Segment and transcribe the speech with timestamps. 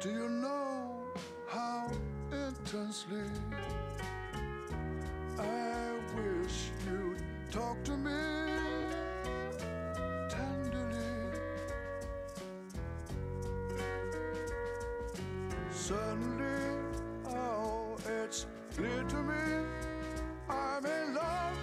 [0.00, 0.94] Do you know
[1.48, 1.90] how
[2.30, 3.28] intensely
[5.36, 7.20] I wish you'd
[7.50, 8.12] talk to me
[10.30, 11.34] tenderly?
[15.72, 16.46] Suddenly,
[17.30, 18.46] oh, it's
[18.76, 19.66] clear to me
[20.48, 21.58] I'm in love.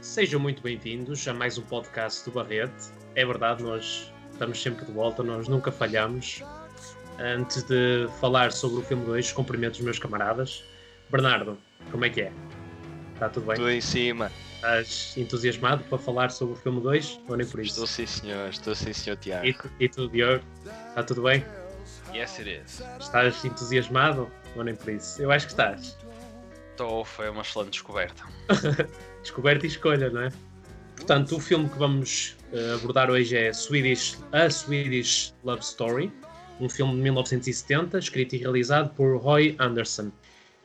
[0.00, 2.92] Sejam muito bem-vindos a mais um podcast do Barrete.
[3.16, 6.44] É verdade, nós estamos sempre de volta, nós nunca falhamos.
[7.20, 10.64] Antes de falar sobre o filme 2, cumprimento os meus camaradas.
[11.10, 11.58] Bernardo,
[11.90, 12.32] como é que é?
[13.14, 13.56] Está tudo bem?
[13.56, 14.32] Tudo em cima.
[14.54, 17.70] Estás entusiasmado para falar sobre o filme 2 ou nem por isso?
[17.72, 18.48] Estou sim, senhor.
[18.48, 19.46] Estou sim, senhor Tiago.
[19.46, 20.42] E, tu- e tu, Diogo?
[20.88, 21.44] Está tudo bem?
[22.14, 22.82] Yes, it is.
[22.98, 25.20] Estás entusiasmado ou nem por isso?
[25.22, 25.96] Eu acho que estás.
[26.70, 28.22] Estou, foi uma excelente descoberta.
[29.22, 30.28] Descoberta e escolha, não é?
[30.96, 36.10] Portanto, o filme que vamos eh, abordar hoje é Swedish, A Swedish Love Story,
[36.60, 40.10] um filme de 1970, escrito e realizado por Roy Anderson.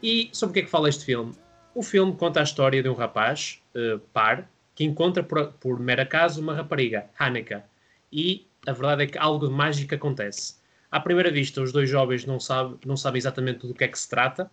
[0.03, 1.33] E sobre o que é que fala este filme?
[1.73, 6.01] O filme conta a história de um rapaz, eh, par, que encontra por, por mero
[6.01, 7.57] acaso uma rapariga, Hanneke.
[8.11, 10.55] E a verdade é que algo de mágico acontece.
[10.91, 12.37] À primeira vista, os dois jovens não,
[12.85, 14.49] não sabem exatamente do que é que se trata,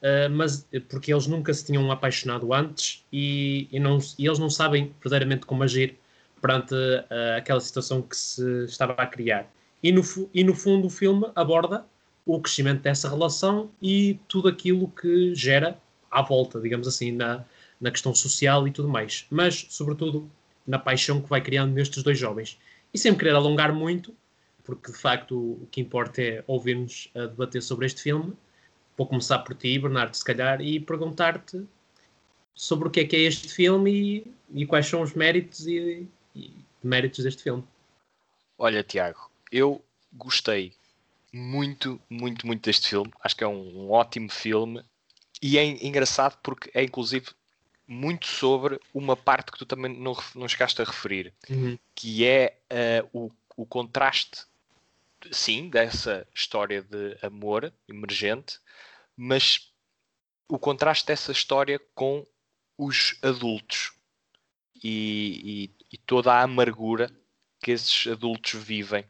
[0.00, 4.48] Uh, mas porque eles nunca se tinham apaixonado antes e, e não, e eles não
[4.48, 5.98] sabem verdadeiramente como agir
[6.40, 9.46] perante uh, aquela situação que se estava a criar.
[9.82, 11.86] E no, e no fundo o filme aborda
[12.26, 15.78] o crescimento dessa relação e tudo aquilo que gera
[16.10, 17.44] à volta, digamos assim, na,
[17.80, 19.26] na questão social e tudo mais.
[19.30, 20.30] Mas, sobretudo,
[20.66, 22.58] na paixão que vai criando nestes dois jovens.
[22.92, 24.14] E sem querer alongar muito,
[24.64, 28.36] porque de facto o que importa é ouvir-nos a debater sobre este filme,
[29.00, 31.66] Vou começar por ti, Bernardo, se calhar, e perguntar-te
[32.54, 36.06] sobre o que é que é este filme e, e quais são os méritos e,
[36.36, 36.52] e
[36.84, 37.64] méritos deste filme.
[38.58, 40.74] Olha, Tiago, eu gostei
[41.32, 43.12] muito, muito, muito deste filme.
[43.22, 44.84] Acho que é um, um ótimo filme.
[45.42, 47.28] E é en- engraçado porque é inclusive
[47.86, 51.32] muito sobre uma parte que tu também não, não chegaste a referir,
[51.94, 54.44] que é eh, o, o contraste,
[55.32, 58.58] sim, dessa história de amor emergente,
[59.16, 59.72] mas
[60.48, 62.24] o contraste dessa história com
[62.78, 63.92] os adultos
[64.82, 67.10] e, e- e toda a amargura
[67.62, 69.04] que esses adultos vivem.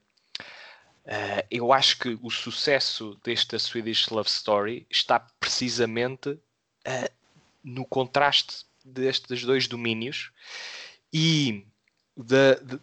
[1.12, 6.38] Eh, eu acho que o sucesso desta Swedish Love Story está precisamente
[6.84, 7.10] eh,
[7.64, 10.30] no contraste destes dois domínios
[11.12, 11.66] e
[12.16, 12.80] de, de-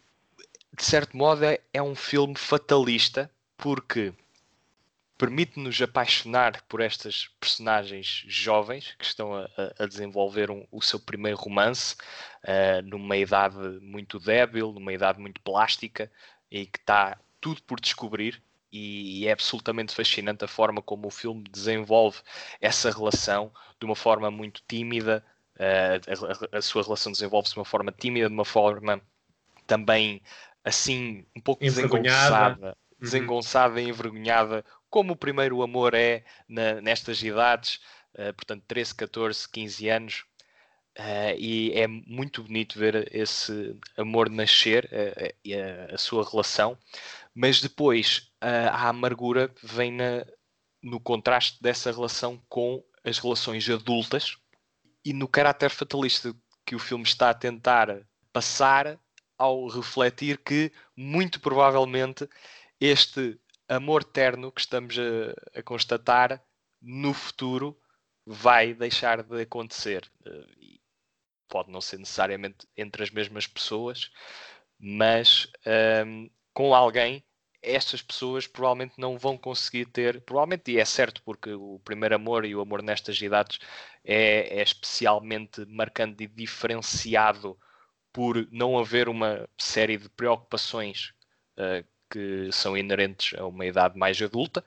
[0.78, 4.14] de certo modo é, é um filme fatalista porque
[5.18, 9.50] permite-nos apaixonar por estas personagens jovens que estão a,
[9.80, 11.96] a- desenvolver um- o seu primeiro romance
[12.44, 16.12] eh, numa idade muito débil, numa idade muito plástica
[16.52, 18.42] e que está tudo por descobrir.
[18.72, 22.20] E é absolutamente fascinante a forma como o filme desenvolve
[22.60, 23.50] essa relação
[23.80, 25.24] de uma forma muito tímida.
[25.60, 26.00] eh,
[26.52, 29.02] a- sua relação desenvolve-se de uma forma tímida, de uma forma
[29.66, 30.22] também
[30.64, 37.80] assim um pouco desengonçada, desengonçada e envergonhada, como o primeiro amor é na- nestas idades,
[38.14, 40.26] eh, portanto 13, 14, 15 anos.
[40.96, 44.90] Eh, e é muito bonito ver esse amor nascer
[45.94, 46.78] a sua relação,
[47.38, 50.26] mas depois a amargura vem na-
[50.82, 54.38] no contraste dessa relação com as relações adultas
[55.06, 56.34] e no caráter fatalista
[56.66, 58.02] que o filme está a tentar
[58.34, 59.00] passar
[59.38, 62.28] ao refletir que, muito provavelmente,
[62.82, 63.40] este
[63.70, 66.44] amor terno que estamos a, a constatar
[66.82, 67.80] no futuro
[68.26, 70.12] vai deixar de acontecer.
[71.48, 74.10] Pode não ser necessariamente entre as mesmas pessoas,
[74.80, 77.24] mas ahm, com alguém,
[77.62, 82.46] estas pessoas provavelmente não vão conseguir ter, provavelmente, e é certo, porque o primeiro amor
[82.46, 83.60] e o amor nestas idades
[84.04, 87.56] é, é especialmente marcante e diferenciado
[88.12, 91.14] por não haver uma série de preocupações
[91.58, 94.66] ah, que são inerentes a uma idade mais adulta,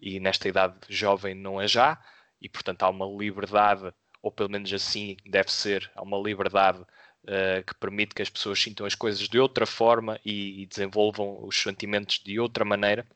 [0.00, 2.02] e nesta idade jovem não é já,
[2.40, 6.84] e portanto há uma liberdade, ou pelo menos assim deve ser, há uma liberdade
[7.24, 11.44] uh, que permite que as pessoas sintam as coisas de outra forma e, e desenvolvam
[11.44, 13.06] os sentimentos de outra maneira.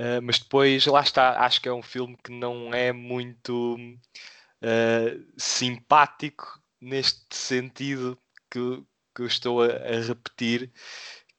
[0.00, 5.26] Uh, mas depois, lá está, acho que é um filme que não é muito uh,
[5.36, 8.18] simpático neste sentido
[8.50, 8.82] que,
[9.14, 10.72] que eu estou a, a repetir,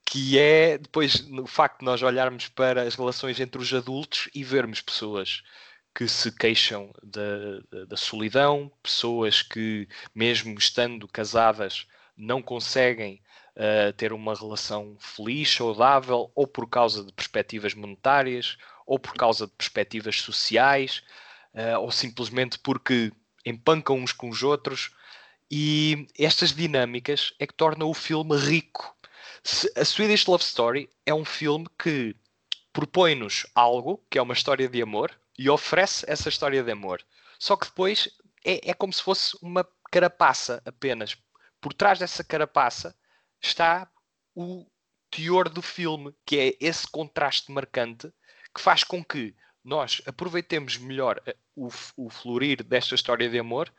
[0.05, 4.43] que é depois o facto de nós olharmos para as relações entre os adultos e
[4.43, 5.41] vermos pessoas
[5.93, 11.85] que se queixam da, da, solidão, pessoas que, mesmo estando casadas,
[12.15, 13.21] não conseguem
[13.55, 19.47] uh, ter uma relação feliz, saudável, ou por causa de perspectivas monetárias, ou por causa
[19.47, 21.03] de perspectivas sociais,
[21.53, 23.11] uh, ou simplesmente porque
[23.45, 24.91] empancam uns com os outros.
[25.49, 28.95] E estas dinâmicas é que tornam o filme rico.
[29.75, 32.15] A Swedish Love Story é um filme que
[32.71, 35.11] propõe-nos algo, que é uma história de amor,
[35.41, 37.03] e oferece essa história de amor.
[37.39, 38.07] Só que depois
[38.45, 41.17] é, é como se fosse uma carapaça apenas.
[41.59, 42.95] Por trás dessa carapaça
[43.41, 43.89] está
[44.35, 44.67] o
[45.09, 48.13] teor do filme, que é esse contraste marcante
[48.53, 53.73] que faz com que nós aproveitemos melhor eh, o, o florir desta história de amor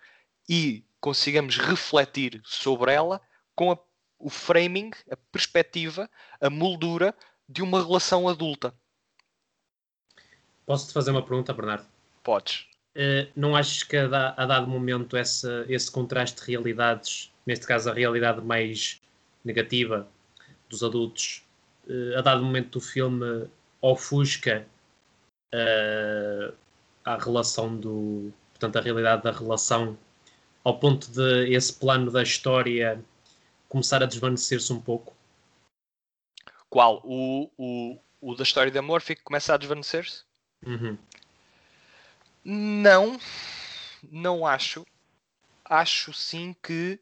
[0.48, 3.20] e consigamos refletir sobre ela
[3.54, 3.78] com a,
[4.18, 6.10] o framing, a perspectiva,
[6.40, 7.14] a moldura
[7.48, 8.74] de uma relação adulta.
[10.66, 11.86] Posso-te fazer uma pergunta, Bernardo?
[12.22, 12.66] Podes.
[12.94, 17.90] Uh, não achas que a, a dado momento essa, esse contraste de realidades, neste caso
[17.90, 19.00] a realidade mais
[19.44, 20.06] negativa
[20.68, 21.42] dos adultos,
[21.86, 23.48] uh, a dado momento do filme
[23.80, 24.66] ofusca
[25.54, 26.54] uh,
[27.04, 28.32] a relação do.
[28.52, 29.98] Portanto, a realidade da relação
[30.62, 33.02] ao ponto de esse plano da história
[33.68, 35.16] começar a desvanecer-se um pouco?
[36.68, 37.00] Qual?
[37.04, 40.24] O, o, o da história de amor fica, começa a desvanecer-se?
[40.66, 40.96] Uhum.
[42.44, 43.18] Não,
[44.10, 44.84] não acho.
[45.64, 46.98] Acho sim que,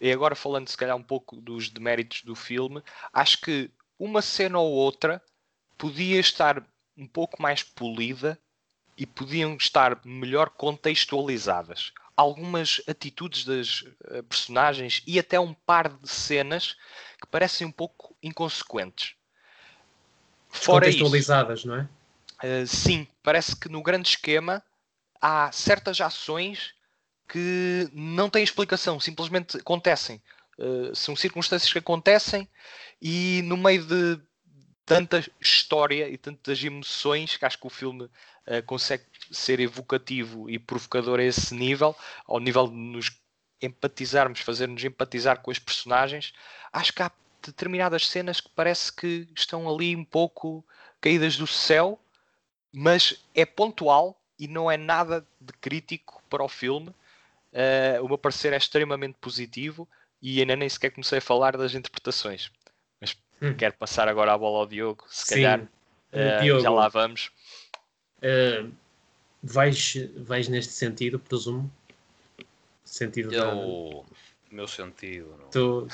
[0.00, 2.82] e agora falando se calhar um pouco dos deméritos do filme,
[3.12, 5.22] acho que uma cena ou outra
[5.78, 6.64] podia estar
[6.96, 8.38] um pouco mais polida
[8.96, 11.92] e podiam estar melhor contextualizadas.
[12.16, 16.76] Algumas atitudes das uh, personagens e até um par de cenas
[17.20, 19.14] que parecem um pouco inconsequentes.
[20.50, 21.88] Fora contextualizadas, isso, não é?
[22.42, 24.62] Uh, sim, parece que no grande esquema
[25.20, 26.74] há certas ações
[27.28, 30.20] que não têm explicação, simplesmente acontecem.
[30.58, 32.48] Uh, são circunstâncias que acontecem
[33.00, 34.20] e no meio de
[34.84, 40.58] tanta história e tantas emoções que acho que o filme uh, consegue ser evocativo e
[40.58, 41.96] provocador a esse nível,
[42.26, 43.10] ao nível de nos
[43.62, 46.32] empatizarmos, fazer-nos empatizar com as personagens.
[46.72, 47.10] Acho que há
[47.40, 50.64] determinadas cenas que parece que estão ali um pouco
[51.00, 51.98] caídas do céu,
[52.72, 56.88] mas é pontual e não é nada de crítico para o filme.
[56.88, 59.86] Uh, o meu parecer é extremamente positivo
[60.22, 62.50] e ainda nem sequer comecei a falar das interpretações.
[63.42, 63.54] Hum.
[63.54, 65.34] Quero passar agora a bola ao Diogo, se Sim.
[65.34, 67.32] calhar uh, Diogo, já lá vamos.
[68.18, 68.72] Uh,
[69.42, 71.68] vais, vais neste sentido, presumo?
[72.84, 74.54] Sentido Eu, da...
[74.54, 75.34] meu sentido.
[75.36, 75.50] Não.
[75.50, 75.88] Tu,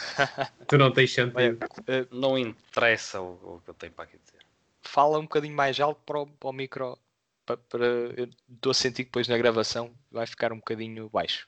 [0.66, 1.58] tu não tens sentido.
[2.10, 4.37] não interessa o, o, que eu tenho para aqui dizer.
[4.90, 6.98] Fala um bocadinho mais alto para o, para o micro.
[7.44, 11.46] Para, para, eu estou a sentir que depois na gravação vai ficar um bocadinho baixo.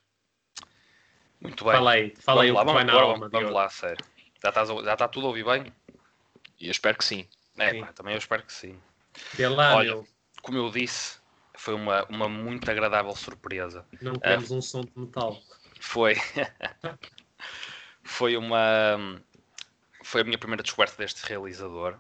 [1.40, 1.72] Muito bem.
[1.72, 4.04] Fala aí, fala vamos aí lá, vamos, agora, alma, vamos, vamos lá, sério.
[4.42, 5.72] Já está já está tudo a ouvir bem?
[6.58, 7.26] E eu espero que sim.
[7.56, 7.80] É, sim.
[7.80, 8.78] Pá, também eu espero que sim.
[9.38, 10.06] Lá, Olha, meu.
[10.42, 11.18] como eu disse,
[11.54, 13.86] foi uma, uma muito agradável surpresa.
[14.02, 15.40] Não temos uh, um som de metal.
[15.80, 16.14] Foi.
[18.04, 19.22] foi uma.
[20.04, 21.98] Foi a minha primeira descoberta deste realizador.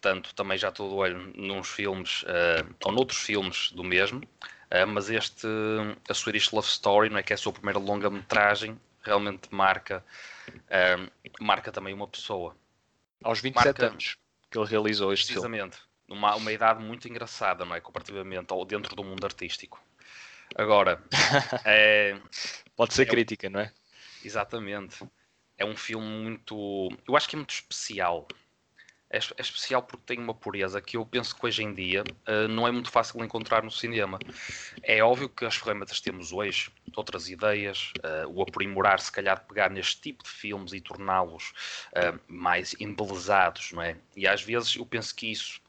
[0.00, 4.18] Portanto, também já estou do olho nos filmes, uh, ou noutros filmes do mesmo.
[4.18, 5.46] Uh, mas este,
[6.08, 10.04] a Swedish Love Story, não é que é a sua primeira longa-metragem, realmente marca,
[11.40, 12.56] marca também uma pessoa.
[13.22, 14.16] Aos 27 marca, anos
[14.50, 15.90] que ele realizou este precisamente, filme.
[16.08, 17.80] Numa uma idade muito engraçada, não é?
[17.80, 19.80] Comparativamente ao dentro do mundo artístico.
[20.54, 21.02] Agora,
[21.64, 22.20] é,
[22.76, 23.72] pode ser é, crítica, não é?
[24.24, 25.04] Exatamente.
[25.56, 26.90] É um filme muito.
[27.06, 28.26] Eu acho que é muito especial
[29.16, 32.48] é, é, especial porque tem uma pureza que eu penso que hoje em dia uh,
[32.48, 34.18] não é muito fácil encontrar no cinema.
[34.82, 39.46] É óbvio que as ferramentas temos hoje, outras ideias, uh, o aprimorar, se calhar, de
[39.46, 41.52] pegar neste tipo de filmes e torná-los
[41.92, 43.96] uh, mais embelezados, não é?
[44.14, 45.60] E às vezes eu penso que isso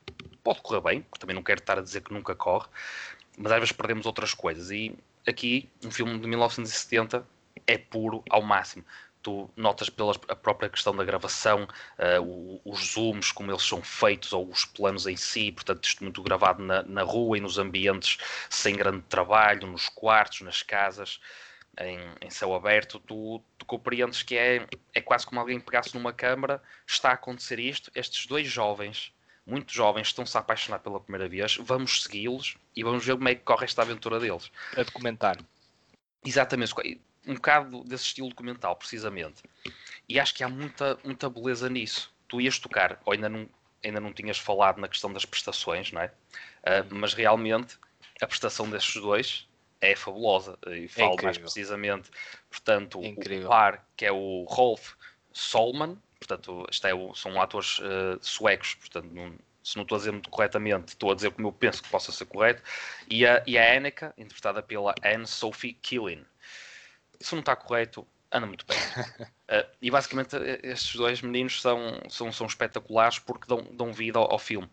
[0.43, 2.67] pode correr bem, porque também não quero estar a dizer que nunca corre,
[3.37, 4.71] mas às vezes perdemos outras coisas.
[4.71, 4.93] E
[5.25, 7.25] aqui, um filme de 1970
[7.65, 8.83] é puro ao máximo
[9.21, 14.47] tu notas pela própria questão da gravação, uh, os zooms, como eles são feitos, ou
[14.47, 18.17] os planos em si, portanto, isto muito gravado na, na rua e nos ambientes
[18.49, 21.19] sem grande trabalho, nos quartos, nas casas,
[21.79, 26.11] em, em céu aberto, tu, tu, compreendes que é, é quase como alguém pegasse numa
[26.11, 29.13] câmara, está a acontecer isto, estes dois jovens,
[29.45, 33.35] muito jovens, estão-se a apaixonar pela primeira vez, vamos segui-los e vamos ver como é
[33.35, 34.51] que corre esta aventura deles.
[34.75, 35.37] A documentar.
[36.25, 36.73] Exatamente
[37.27, 39.43] um bocado desse estilo documental, precisamente.
[40.07, 42.13] E acho que há muita, muita beleza nisso.
[42.27, 43.47] Tu ias tocar, ou ainda não,
[43.83, 46.07] ainda não tinhas falado na questão das prestações, não é?
[46.07, 47.77] Uh, mas realmente
[48.21, 49.47] a prestação destes dois
[49.79, 50.57] é fabulosa.
[50.67, 52.09] E é falo é mais precisamente,
[52.49, 53.09] portanto, é
[53.45, 54.93] o par, que é o Rolf
[55.31, 59.99] Solman, portanto, isto é, o- são atores eh, suecos, portanto, não- se não estou a
[59.99, 62.63] dizer muito corretamente, estou a dizer como eu penso que possa ser correto,
[63.09, 66.25] e a, e a Annika, interpretada pela Anne Sophie Killin.
[67.19, 68.77] Se não está correto, anda muito bem.
[69.49, 74.19] Eh, e basicamente eh, estes dois meninos são, são, são espetaculares porque dão, dão vida
[74.19, 74.69] ao, ao filme.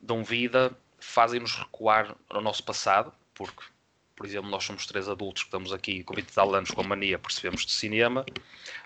[0.00, 3.62] Dão vida, fazem-nos recuar ao nosso passado, porque,
[4.16, 6.80] por exemplo, nós somos três adultos que estamos aqui com 20 e tal anos com
[6.80, 8.26] a mania, percebemos de cinema.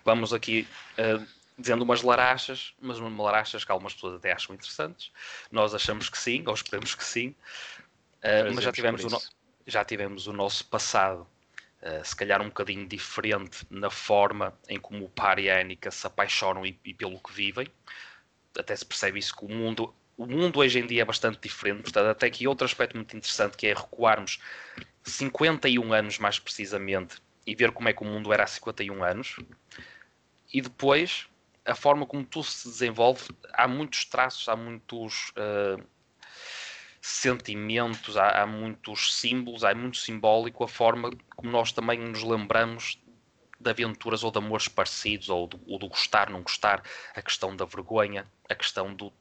[0.05, 0.69] Vamos aqui
[0.99, 1.19] eh,
[1.57, 5.11] dizendo umas larachas, mas umas larachas que algumas pessoas até acham interessantes.
[5.51, 7.35] Nós achamos que sim, ou esperamos que sim.
[8.21, 9.31] Eh, mas já tivemos, o no- isso.
[9.67, 11.27] já tivemos o nosso passado,
[11.83, 15.91] eh, se calhar um bocadinho diferente na forma em como o par e a Annika
[15.91, 17.67] se apaixonam e, e pelo que vivem.
[18.57, 21.83] Até se percebe isso que o mundo, o mundo hoje em dia é bastante diferente.
[21.83, 24.41] Portanto, até aqui outro aspecto muito interessante que é recuarmos
[25.03, 29.37] 51 anos mais precisamente e ver como é que o mundo era há 51 anos.
[30.55, 31.27] E depois,
[31.65, 33.25] a forma como tudo se desenvolve,
[33.55, 35.83] há muitos traços, há muitos eh,
[37.05, 43.03] sentimentos, há, há muitos símbolos, há muito simbólico a forma como nós também nos lembramos
[43.59, 46.83] de aventuras ou de amores parecidos, ou do, ou do gostar, não gostar,
[47.15, 49.13] a questão da vergonha, a questão do,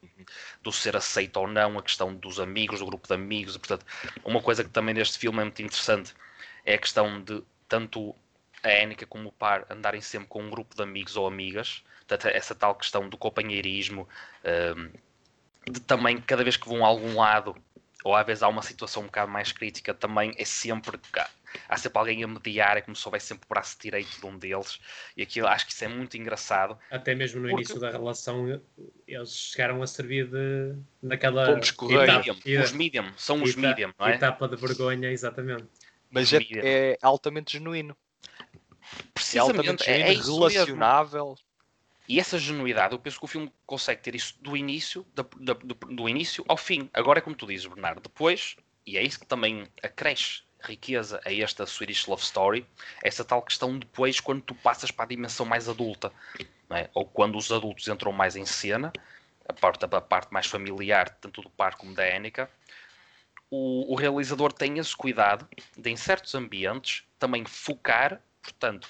[0.62, 3.58] do ser aceito ou não, a questão dos amigos, do grupo de amigos.
[3.58, 3.86] Portanto,
[4.24, 6.14] uma coisa que também neste filme é muito interessante
[6.64, 8.16] é a questão de tanto
[8.64, 12.28] a Annika como o par andarem sempre com um grupo de amigos ou amigas, portanto,
[12.28, 14.08] essa tal questão do companheirismo,
[14.78, 14.92] hum,
[15.70, 17.56] de também cada vez que vão a algum lado,
[18.04, 21.30] ou às vezes há uma situação um bocado mais crítica, também é sempre há-
[21.70, 24.38] há sempre alguém a mediar, é como se houvesse sempre o braço direito de um
[24.38, 24.80] deles,
[25.16, 26.78] e aquilo acho que isso é muito engraçado.
[26.90, 28.60] Até mesmo no Porque- início da relação,
[29.08, 34.16] eles chegaram a servir de naquela Pontos Medium, os medium, são os medium, não é?
[34.16, 35.66] etapa de vergonha, exatamente.
[36.10, 37.96] Mas é, é altamente genuíno.
[39.34, 40.76] É altamente Precisamente, é, é genuíno, isso mesmo.
[42.12, 45.54] E essa genuidade, eu penso que o filme consegue ter isso do início, da- da-
[45.54, 46.90] do, do início ao fim.
[46.94, 51.34] Agora é como tu dizes, Bernardo, depois, e é isso que também acresce riqueza a
[51.34, 52.68] esta Swedish Love Story,
[53.02, 56.12] essa tal questão depois quando tu passas para a dimensão mais adulta,
[56.70, 56.90] é?
[56.94, 58.92] ou quando os adultos entram mais em cena,
[59.48, 62.52] a parte, a parte mais familiar, tanto do par como da Annika,
[63.50, 68.90] o, o realizador tem esse cuidado de, em certos ambientes, também focar, portanto,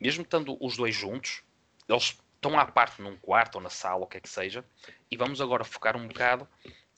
[0.00, 1.42] mesmo estando os dois juntos,
[1.86, 4.64] eles estão à parte num quarto ou na sala, ou o que é que seja,
[5.08, 6.48] e vamos agora focar um bocado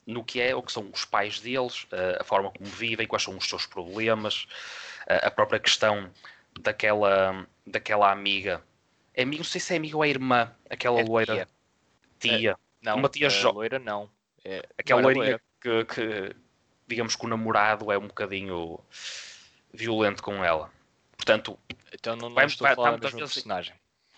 [0.07, 1.85] no que é, o que são os pais deles,
[2.19, 4.47] a forma como vivem, quais são os seus problemas,
[5.07, 6.11] a própria questão
[6.59, 8.63] daquela, daquela amiga.
[9.13, 11.47] É amiga, não sei se é amiga ou é irmã, aquela É loira tia.
[12.19, 14.09] tia, Não, Uma tia jo- loira não.
[14.43, 16.35] É, aquela não loirinha que, que,
[16.87, 18.79] digamos que o namorado é um bocadinho
[19.73, 20.71] violento com ela.
[21.15, 21.57] Portanto,
[21.93, 23.75] Então não, não Vai- estou vai- a falar da mesma personagem.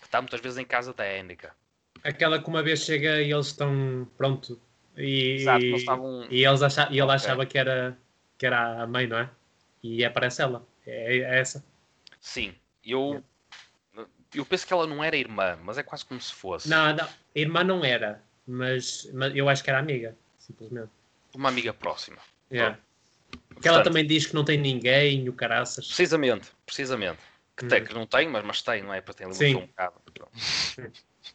[0.07, 1.53] Que está muitas vezes em casa da Annika.
[2.03, 4.59] Aquela que uma vez chega e eles estão pronto
[4.95, 7.15] e, Exato, eles estavam- e, eles acha, e ele Ok.
[7.15, 7.97] achava que era,
[8.37, 9.29] que era a mãe, não é?
[9.83, 10.65] E aparece ela.
[10.85, 11.63] É, é essa.
[12.21, 13.21] Sim, eu,
[14.33, 16.69] eu penso que ela não era irmã, mas é quase como se fosse.
[16.69, 20.89] Não, não, irmã não era, mas, mas eu acho que era amiga, simplesmente.
[21.35, 22.17] Uma amiga próxima.
[22.49, 22.77] Yeah.
[23.61, 25.87] Que ela Portanto, também diz que não tem ninguém, o caraças.
[25.87, 27.19] Precisamente, precisamente.
[27.57, 29.01] Que, tem, que não tem, mas, mas tem, não é?
[29.01, 29.55] Para ter Sim.
[29.55, 29.99] um bocado.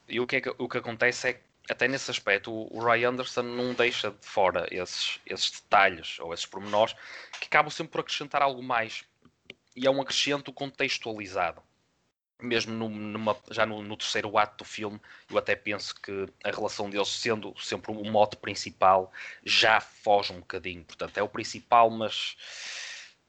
[0.09, 2.81] E o que, é que, o que acontece é que, até nesse aspecto, o, o
[2.81, 6.95] Roy Anderson não deixa de fora esses, esses detalhes ou esses pormenores
[7.41, 9.05] que acabam sempre por acrescentar algo mais.
[9.75, 11.61] E é um acrescento contextualizado.
[12.41, 15.01] Mesmo no- numa- já no, no terceiro ato do filme,
[15.31, 19.13] eu até penso que a relação deles, sendo sempre o mote principal,
[19.45, 20.85] já foge um bocadinho.
[20.85, 22.37] Portanto, é o principal, mas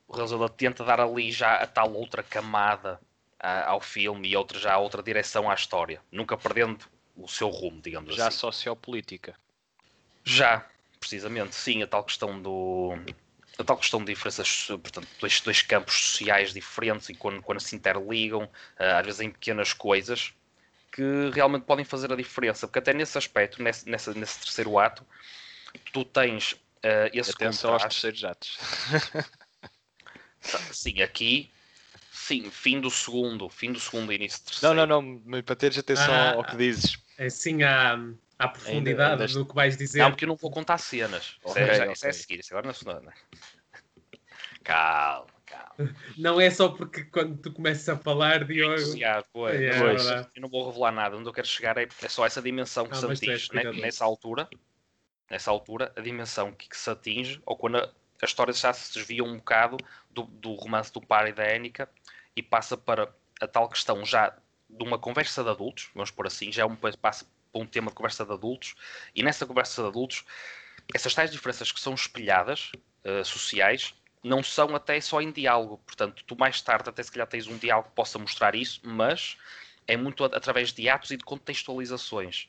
[0.07, 3.00] o realizador tenta dar ali já a tal outra camada
[3.39, 7.81] ah, ao filme e outra já outra direção à história, nunca perdendo o seu rumo,
[7.81, 8.38] digamos Já assim.
[8.38, 9.36] sociopolítica.
[10.24, 10.65] Já,
[11.00, 12.93] precisamente, sim, a tal questão do.
[13.60, 17.75] A tal questão de diferenças, portanto, dois, dois campos sociais diferentes e quando, quando se
[17.75, 20.33] interligam, ah, às vezes em pequenas coisas,
[20.91, 22.67] que realmente podem fazer a diferença.
[22.67, 25.05] Porque até nesse aspecto, nesse, nessa- nesse terceiro ato,
[25.91, 28.01] tu tens ah, esse Atenção aos contraste.
[28.01, 28.57] terceiros atos.
[30.71, 31.50] Sim, aqui,
[32.12, 34.75] sim, fim do segundo, fim do segundo e início do terceiro.
[34.75, 36.97] Não, não, não, para teres atenção Ah, ao que dizes.
[37.17, 37.93] Assim, à,
[38.39, 40.00] à profundidade ainda- do que vais dizer.
[40.00, 41.38] Não, porque eu não vou contar cenas.
[41.43, 41.93] É, isso é- ok.
[41.93, 43.12] isso é a seguir, isso agora não é não.
[44.63, 45.95] Calma, calma.
[46.17, 48.73] Não é só porque quando tu começas a falar, Diogo.
[48.73, 51.17] Entusiasmo, pois, É, é pois, eu não vou revelar nada.
[51.17, 53.50] Onde eu quero chegar é, é só essa dimensão que Ah, se atinge.
[53.53, 53.63] né?
[53.73, 54.47] Nessa altura,
[55.29, 57.89] nessa altura, a dimensão que, que se atinge, ou quando a,
[58.21, 59.77] a história já se desvia um bocado
[60.13, 61.89] do, do romance do par e da Énica
[62.36, 64.36] e passa para a tal questão já
[64.70, 67.89] de uma conversa de adultos, vamos por assim, já é um passo para um tema
[67.89, 68.75] de conversa de adultos,
[69.15, 70.25] e nessa conversa de adultos,
[70.93, 72.72] essas tais diferenças que são espelhadas,
[73.05, 73.93] uh, sociais,
[74.24, 75.79] não são até só em diálogo.
[75.86, 79.38] Portanto, tu mais tarde até se calhar tens um diálogo que possa mostrar isso, mas
[79.86, 82.48] é muito através de atos e de contextualizações.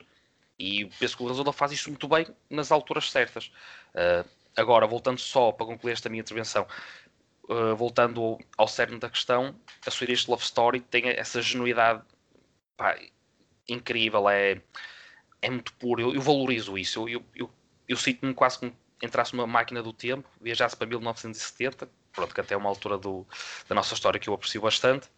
[0.58, 3.50] E penso que o Rezola faz isso muito bem nas alturas certas.
[3.92, 6.66] Uh, agora, voltando só para concluir esta minha intervenção,
[7.48, 9.54] uh, voltando ao cerne da questão,
[9.86, 12.02] a Swedish Love Story tem essa genuidade
[12.76, 12.96] pá,
[13.68, 14.60] incrível, é,
[15.40, 16.00] é muito puro.
[16.00, 17.08] Eu, eu valorizo isso.
[17.08, 17.50] Eu, eu,
[17.88, 22.54] eu, sinto-me quase como entrasse numa máquina do tempo, viajasse para 1970, pronto, que até
[22.54, 23.26] é uma altura do,
[23.68, 25.08] da nossa história que eu aprecio bastante.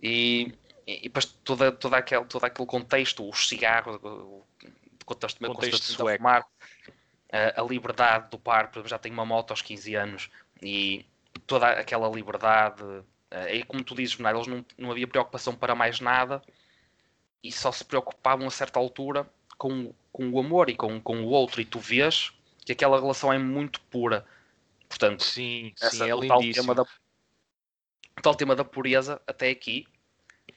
[0.00, 0.54] E,
[0.86, 4.44] e, depois toda, toda aquele, todo aquele contexto, os cigarros, o
[5.04, 6.46] contexto, o contexto de fumar,
[7.32, 10.30] a, a, liberdade do par, já tenho uma moto aos 15 anos
[10.62, 11.04] e
[11.48, 12.84] toda aquela liberdade,
[13.30, 16.40] é como tu dizes, não, eles não, não havia preocupação para mais nada
[17.42, 21.28] e só se preocupavam a certa altura com, com o amor e com, com o
[21.28, 22.32] outro, e tu vês
[22.64, 24.24] que aquela relação é muito pura.
[24.88, 29.50] Portanto, sim, essa, sim é o, tal tema da, o tal tema da pureza até
[29.50, 29.86] aqui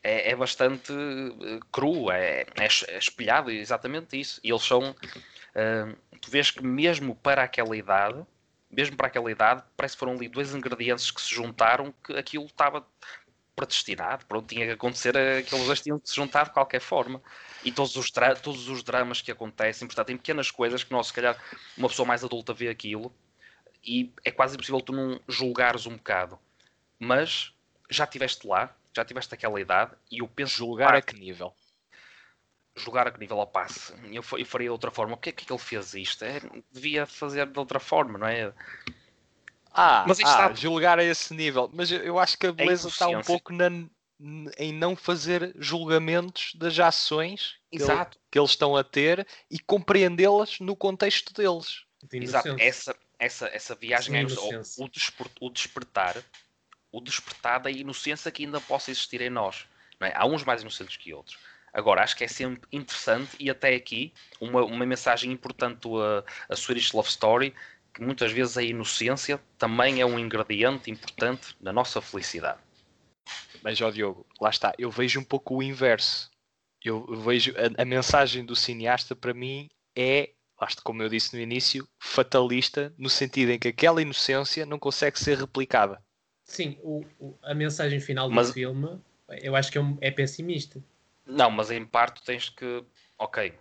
[0.03, 4.39] é, é bastante uh, cru, é, é, é, espelhado exatamente isso.
[4.43, 4.91] E eles são.
[4.91, 8.25] Uh, tu vês que mesmo para aquela idade,
[8.71, 12.45] mesmo para aquela idade, parece que foram ali dois ingredientes que se juntaram que aquilo
[12.45, 12.85] estava
[13.55, 17.21] predestinado, pronto, tinha que acontecer, aqueles dois tinham que se juntar de qualquer forma.
[17.63, 18.09] E todos os,
[18.41, 21.37] todos os dramas que acontecem, portanto, tem pequenas coisas que nós, se calhar,
[21.77, 23.13] uma pessoa mais adulta vê aquilo
[23.83, 26.39] e é quase impossível tu não julgares um bocado.
[26.97, 27.53] Mas
[27.89, 30.55] já estiveste lá, já tiveste aquela idade e eu penso.
[30.55, 31.53] Julgar a que nível?
[32.83, 33.93] Julgar a que nível ao passe.
[34.11, 35.13] Eu, eu faria de outra forma.
[35.13, 36.23] O que é que ele fez isto?
[36.23, 38.53] É, devia fazer de outra forma, não é?
[39.73, 40.53] Ah, mas ah, está...
[40.53, 41.69] julgar a esse nível.
[41.73, 43.69] Mas eu acho que a beleza está um pouco na,
[44.57, 50.59] em não fazer julgamentos das ações que, ele, que eles estão a ter e compreendê-las
[50.59, 51.83] no contexto deles.
[52.11, 54.85] Exato, essa, essa, essa viagem, é o,
[55.39, 56.17] o, despertar
[56.91, 59.65] o despertar da inocência que ainda possa existir em nós.
[60.01, 60.13] É?
[60.15, 61.37] Há uns mais inocentes que outros.
[61.73, 66.55] Agora, acho que é sempre interessante e até aqui uma, uma mensagem importante a, a
[66.55, 67.53] Swedish Love Story,
[67.93, 72.59] que muitas vezes a inocência também é um ingrediente importante na nossa felicidade.
[73.63, 76.29] Mas, ó Diogo, lá está, eu vejo um pouco o inverso.
[76.83, 81.41] Eu vejo a, a mensagem do cineasta para mim é, basta como eu disse no
[81.41, 86.01] início, fatalista, no sentido em que aquela inocência não consegue ser replicada.
[86.43, 88.99] Sim, o, o, a mensagem final do mas, filme
[89.41, 90.83] eu acho que é, um, é, pessimista.
[91.31, 92.83] Não, mas em parte tens que.
[93.17, 93.57] Ok.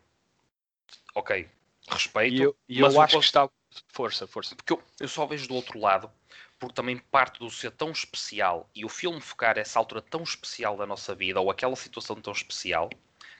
[1.15, 1.49] Ok.
[1.89, 2.35] Respeito.
[2.35, 3.49] E eu, e eu acho eu, que está.
[3.89, 4.57] Força, força.
[4.57, 6.11] Porque eu, eu só vejo do outro lado,
[6.59, 10.77] porque também parte do ser tão especial e o filme focar essa altura tão especial
[10.77, 12.91] da nossa vida, ou aquela situação tão especial,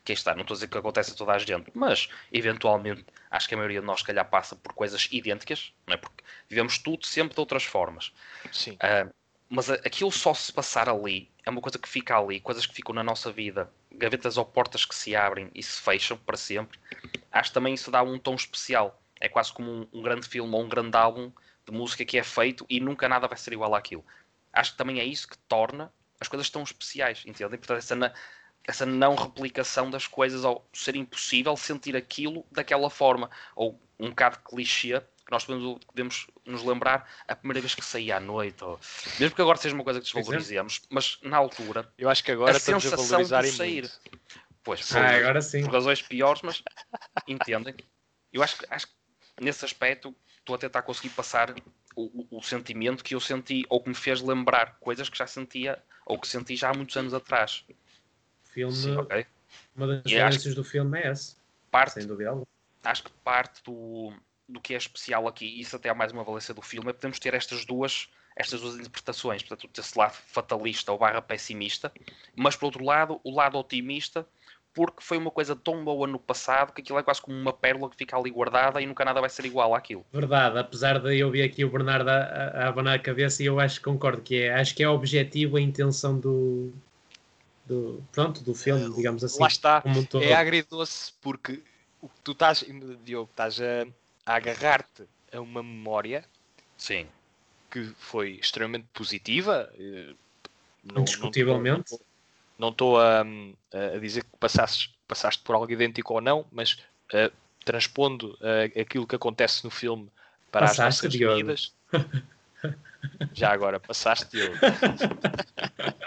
[0.05, 3.49] que está, não estou a dizer que acontece a toda a gente, mas eventualmente acho
[3.49, 5.97] que a maioria de nós, se calhar, passa por coisas idênticas, não é?
[5.97, 8.13] Porque vivemos tudo sempre de outras formas.
[8.53, 8.75] Sim.
[8.75, 9.13] Uh,
[9.49, 12.95] mas aquilo só se passar ali é uma coisa que fica ali, coisas que ficam
[12.95, 16.79] na nossa vida, gavetas ou portas que se abrem e se fecham para sempre.
[17.31, 19.01] Acho também isso dá um tom especial.
[19.21, 21.33] É quase como um, um grande filme ou um grande álbum
[21.67, 24.05] de música que é feito e nunca nada vai ser igual àquilo.
[24.53, 27.59] Acho que também é isso que torna as coisas tão especiais, entendem?
[27.59, 28.13] Portanto, essa, na,
[28.67, 34.39] essa não replicação das coisas, ou ser impossível sentir aquilo daquela forma, ou um bocado
[34.41, 38.79] clichê, que nós podemos, podemos nos lembrar a primeira vez que saía à noite, ou,
[39.19, 42.57] mesmo que agora seja uma coisa que desvalorizemos, mas na altura eu acho que agora
[42.57, 43.83] a sensação de sair.
[43.83, 44.31] Muito.
[44.63, 45.63] Pois, por, ah, agora sim.
[45.63, 46.63] por razões piores, mas
[47.27, 47.75] entendem?
[48.33, 48.93] Eu acho que, acho que
[49.41, 51.55] nesse aspecto estou a tentar conseguir passar
[51.97, 55.27] o, o, o, sentimento que eu senti ou que me fez lembrar coisas que já
[55.27, 57.65] sentia ou que senti já há muitos anos atrás.
[58.45, 59.27] Filme, Sim, okay.
[59.75, 61.37] uma das diferenças do filme é essa.
[61.71, 62.37] Parte, sem dúvida.
[62.83, 64.13] Acho que parte do,
[64.51, 66.93] do que é especial aqui, e isso até é mais uma valência do filme, é
[66.93, 71.93] podemos ter estas duas, estas duas interpretações, portanto, esse lado fatalista ou barra pessimista,
[72.35, 74.27] mas por outro lado, o lado otimista,
[74.73, 77.91] porque foi uma coisa tão boa no passado que aquilo é quase como uma pérola
[77.91, 80.05] que fica ali guardada e nunca nada vai ser igual àquilo.
[80.13, 83.59] Verdade, apesar de eu ver aqui o Bernardo a, a abanar a cabeça e eu
[83.59, 86.73] acho que concordo que é, acho que é o objetivo a intenção do,
[87.67, 89.41] do pronto, do filme, digamos assim.
[89.41, 91.63] Lá está, um é agridoce porque
[92.01, 92.65] o que tu estás,
[93.05, 93.87] Diogo, estás a
[94.31, 96.25] a agarrar-te a uma memória
[96.77, 97.09] Sim.
[97.69, 99.69] que foi extremamente positiva.
[99.77, 100.15] Eh,
[100.85, 101.99] não, Indiscutivelmente.
[102.57, 106.75] Não estou a, a, dizer que passaste, passaste por algo idêntico ou não, mas
[107.13, 107.33] uh,
[107.65, 110.09] transpondo uh, aquilo que acontece no filme
[110.53, 111.75] para passaste, as nossas vidas.
[113.35, 114.55] Já agora, passaste, Diogo.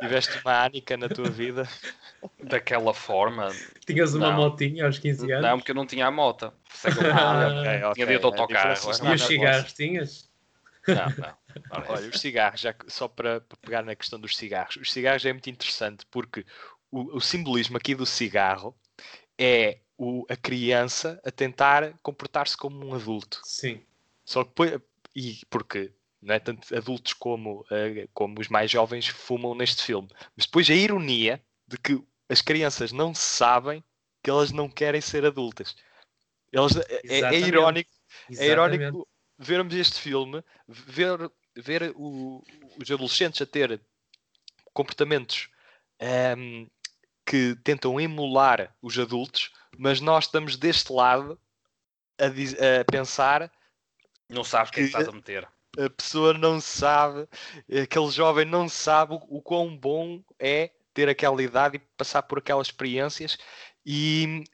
[0.00, 1.68] Tiveste uma Anica na tua vida.
[2.42, 3.54] daquela forma.
[3.86, 4.36] Tinhas uma Não.
[4.36, 5.48] motinha aos 15 anos?
[5.48, 6.52] Não, porque eu não tinha a moto.
[6.84, 7.94] É Ah, ok, ok.
[8.06, 8.90] tinha A autocarro.
[9.10, 10.30] E os cigarros tinhas?
[10.86, 11.38] Não, não.
[11.88, 15.24] Olha, os cigarros, já que- só para, para pegar na questão dos cigarros, os cigarros
[15.24, 16.44] é muito interessante porque
[16.90, 18.76] o, o simbolismo aqui do cigarro
[19.38, 23.40] é o- a criança a tentar comportar-se como um adulto.
[23.44, 23.82] Sim.
[24.24, 24.80] Só que
[25.14, 25.92] e porque
[26.26, 30.74] é tanto adultos como, eh, como os mais jovens fumam neste filme, mas depois a
[30.74, 33.82] ironia de que as crianças não sabem
[34.22, 35.76] que elas não querem ser adultas.
[36.52, 37.46] Elas, é- é, é Exatamente.
[37.46, 37.90] irónico
[38.36, 42.42] é irónico vermos este filme, ver, ver o-
[42.80, 43.80] os adolescentes a ter
[44.72, 45.48] comportamentos
[46.00, 46.66] ehm,
[47.26, 51.40] que tentam emular os adultos, mas nós estamos deste lado
[52.18, 53.52] a, diz- a pensar
[54.28, 55.48] não sabes o que é que estás a meter.
[55.76, 57.28] A pessoa não sabe,
[57.82, 62.38] aquele jovem não sabe o, o quão bom é ter aquela idade e passar por
[62.38, 63.36] aquelas experiências.
[63.84, 64.44] E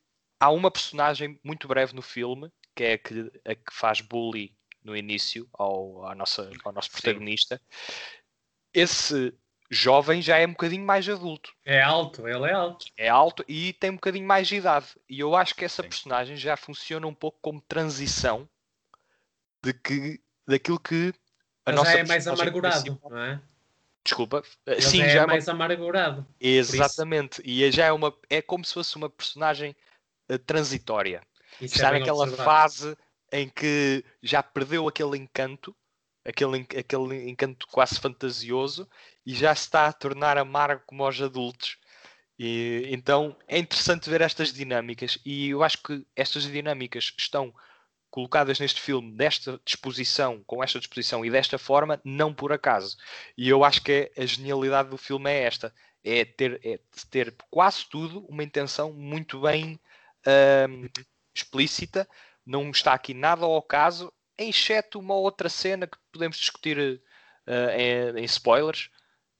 [0.41, 4.57] há uma personagem muito breve no filme, que é a que, a que faz bully
[4.83, 7.01] no início ao, à nossa, ao nosso Sim.
[7.01, 7.61] protagonista.
[8.73, 9.33] Esse
[9.71, 11.55] jovem já é um bocadinho mais adulto.
[11.65, 12.87] É alto, ele é alto.
[12.97, 14.89] É alto e tem um bocadinho mais de idade.
[15.09, 15.89] E eu acho que essa Sim.
[15.89, 18.49] personagem já funciona um pouco como transição
[19.63, 21.13] de que, daquilo que
[21.67, 23.41] a nossa já é mais amargurado, não é?
[24.05, 24.43] Desculpa.
[24.67, 26.27] Ele Sim, já já é é uma- mais amargurado.
[26.39, 27.41] Exatamente.
[27.45, 28.15] E é já é uma.
[28.29, 29.75] É como se fosse uma personagem
[30.29, 31.23] eh, transitória.
[31.61, 32.45] Isso Está é naquela observado.
[32.45, 32.97] fase
[33.33, 35.75] em que já perdeu aquele encanto,
[36.25, 38.89] aquele, aquele encanto quase fantasioso,
[39.25, 41.79] e já se está a tornar amargo como aos adultos.
[42.39, 47.55] E, então é interessante ver estas dinâmicas, e eu acho que estas dinâmicas estão
[48.15, 52.97] colocadas neste filme desta disposição, com esta disposição e desta forma, não por acaso.
[53.37, 55.75] E eu acho que é- a genialidade do filme é esta:
[56.05, 56.79] é ter, é
[57.11, 59.81] ter quase tudo uma intenção muito bem
[60.25, 60.87] ahm,
[61.35, 62.09] explícita,
[62.47, 67.03] não está aqui nada ao caso, exceto uma outra cena que podemos discutir
[67.49, 68.91] eh, em, em spoilers.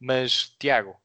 [0.01, 0.97] Mas, Tiago,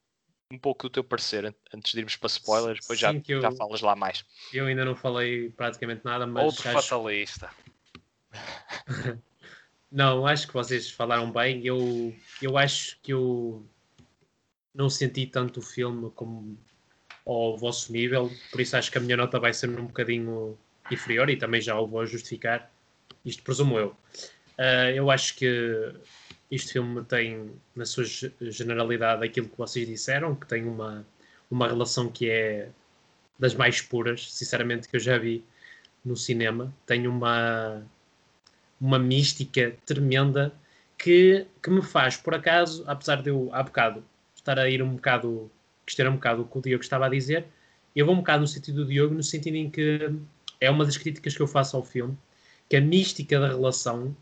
[0.51, 3.33] um pouco do teu parecer an- antes de irmos para spoilers, depois já, Sim, que
[3.33, 4.25] eu- já falas lá mais.
[4.51, 6.87] Eu ainda não falei praticamente nada, mas Outro acho...
[6.87, 7.49] fatalista.
[9.91, 11.65] Não, acho que vocês falaram bem.
[11.65, 13.65] Eu, eu acho que eu
[14.73, 16.59] não senti tanto o filme como
[17.25, 20.55] ao vosso nível, por isso acho que a minha nota vai ser um bocadinho
[20.91, 22.71] inferior e também já o vou justificar.
[23.25, 23.95] Isto presumo eu.
[24.59, 25.91] Ah, eu acho que
[26.51, 31.05] este filme tem, na sua ge- generalidade, aquilo que vocês disseram, que tem uma,
[31.49, 32.69] uma relação que é
[33.37, 35.43] das mais puras, sinceramente, que eu já vi
[36.03, 36.73] no cinema.
[36.85, 37.83] Tem uma,
[38.81, 40.53] uma mística tremenda
[40.97, 44.03] que, que me faz, por acaso, apesar de eu há bocado
[44.35, 45.49] estar a ir um bocado,
[45.85, 47.45] questionar um bocado o que o Diogo estava a dizer,
[47.95, 50.11] eu vou um bocado no sentido do Diogo, no sentido em que
[50.59, 52.17] é uma das críticas que eu faço ao filme,
[52.67, 54.15] que a mística da relação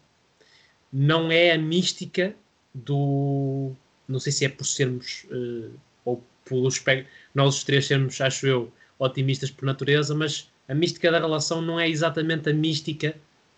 [0.91, 2.35] não é a mística
[2.73, 3.71] do.
[4.07, 5.25] Não sei se é por sermos.
[5.31, 5.69] eh,
[6.05, 7.11] ou pelo espectro.
[7.35, 11.79] Nós os três sermos, acho eu, otimistas por natureza, mas a mística da relação não
[11.79, 13.15] é exatamente a mística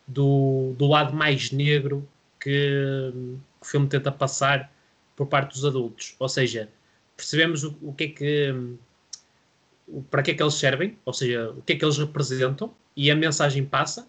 [0.07, 2.07] do, do lado mais negro
[2.39, 2.49] que,
[3.11, 4.71] que o filme tenta passar
[5.15, 6.15] por parte dos adultos.
[6.19, 6.69] Ou seja,
[7.15, 8.55] percebemos o, o que é que.
[10.09, 13.11] para que é que eles servem, ou seja, o que é que eles representam e
[13.11, 14.07] a mensagem passa,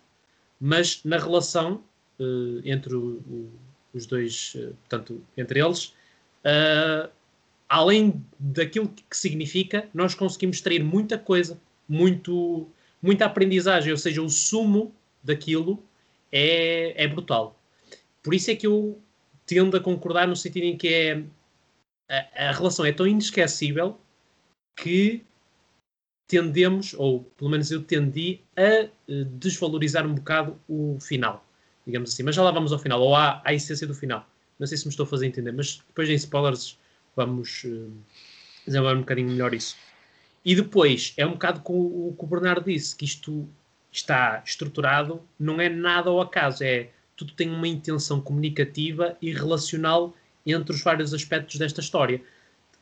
[0.60, 1.82] mas na relação
[2.20, 3.50] eh, entre o- o-
[3.94, 5.94] os dois, eh, portanto, entre eles,
[6.44, 7.08] eh,
[7.68, 12.68] além daquilo que significa, nós conseguimos extrair muita coisa, muito,
[13.02, 15.82] muita aprendizagem, ou seja, o sumo daquilo
[16.32, 17.58] é, é brutal.
[18.22, 19.00] Por isso é que eu
[19.46, 21.24] tendo a concordar no sentido em que é
[22.08, 23.98] a, a relação é tão inesquecível
[24.76, 25.24] que
[26.28, 28.88] tendemos, ou pelo menos eu tendi, a
[29.36, 31.44] desvalorizar um bocado o final,
[31.90, 32.22] digamos assim.
[32.22, 34.26] Mas já lá vamos ao final, ou à, à essência do final.
[34.58, 36.78] Não sei se me estou a fazer entender, mas depois em spoilers
[37.16, 37.90] vamos uh,
[38.66, 39.76] desenvolver um bocadinho melhor isso.
[40.44, 43.48] E depois, é um bocado com o que o Bernardo disse, que isto
[43.92, 50.14] está estruturado, não é nada ao acaso, é tudo tem uma intenção comunicativa e relacional
[50.46, 52.22] entre os vários aspectos desta história.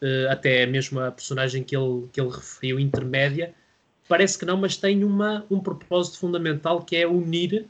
[0.01, 3.53] Uh, até mesmo a personagem que ele, que ele referiu, intermédia,
[4.09, 7.67] parece que não, mas tem uma, um propósito fundamental que é unir,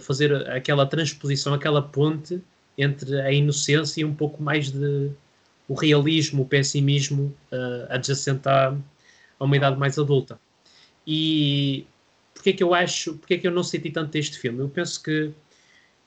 [0.00, 2.40] fazer aquela transposição, aquela ponte
[2.76, 5.10] entre a inocência e um pouco mais de
[5.68, 8.76] o realismo, o pessimismo uh, adjacente à,
[9.38, 10.38] a uma idade mais adulta.
[11.06, 11.86] E
[12.34, 14.60] porque é que eu acho, porque é que eu não senti tanto este filme?
[14.60, 15.32] Eu penso que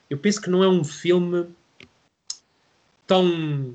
[0.08, 1.46] eu penso que não é um filme
[3.06, 3.74] tão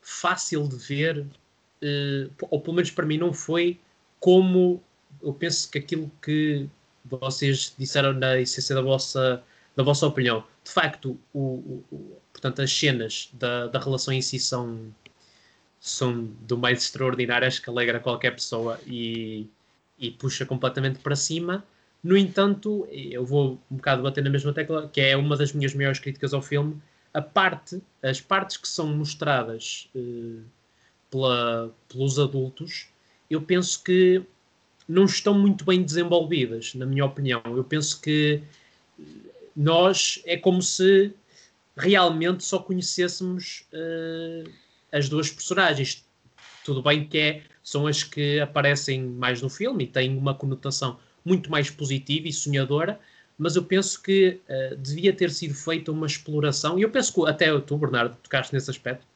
[0.00, 3.78] fácil de ver uh, ou pelo menos para mim, não foi
[4.18, 4.82] como
[5.22, 6.66] eu penso que aquilo que
[7.04, 9.42] vocês disseram na essência da vossa,
[9.76, 10.44] da vossa opinião.
[10.64, 14.94] De facto, o, o portanto, as cenas da, da relação em si são,
[15.78, 19.46] são do mais extraordinárias que alegra qualquer pessoa e,
[19.98, 21.64] e puxa completamente para cima.
[22.02, 25.74] No entanto, eu vou um bocado bater na mesma tecla, que é uma das minhas
[25.74, 26.80] maiores críticas ao filme.
[27.12, 30.42] A parte, as partes que são mostradas uh,
[31.10, 32.88] pela, pelos adultos,
[33.28, 34.22] eu penso que
[34.90, 37.40] não estão muito bem desenvolvidas, na minha opinião.
[37.44, 38.42] Eu penso que
[39.54, 41.12] nós é como se
[41.76, 44.50] realmente só conhecêssemos uh,
[44.90, 46.04] as duas personagens.
[46.64, 50.98] Tudo bem que é, são as que aparecem mais no filme e têm uma conotação
[51.24, 52.98] muito mais positiva e sonhadora,
[53.38, 57.30] mas eu penso que uh, devia ter sido feita uma exploração, e eu penso que
[57.30, 59.06] até tu, Bernardo, tocaste nesse aspecto,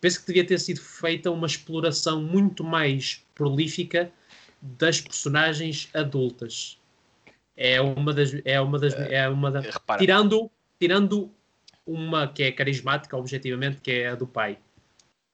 [0.00, 4.10] penso que devia ter sido feita uma exploração muito mais prolífica
[4.62, 6.78] das personagens adultas.
[7.56, 8.32] É uma das.
[8.44, 8.94] É uma das.
[8.94, 9.62] É uma da,
[9.98, 11.30] tirando, tirando
[11.84, 14.58] uma que é carismática, objetivamente, que é a do pai.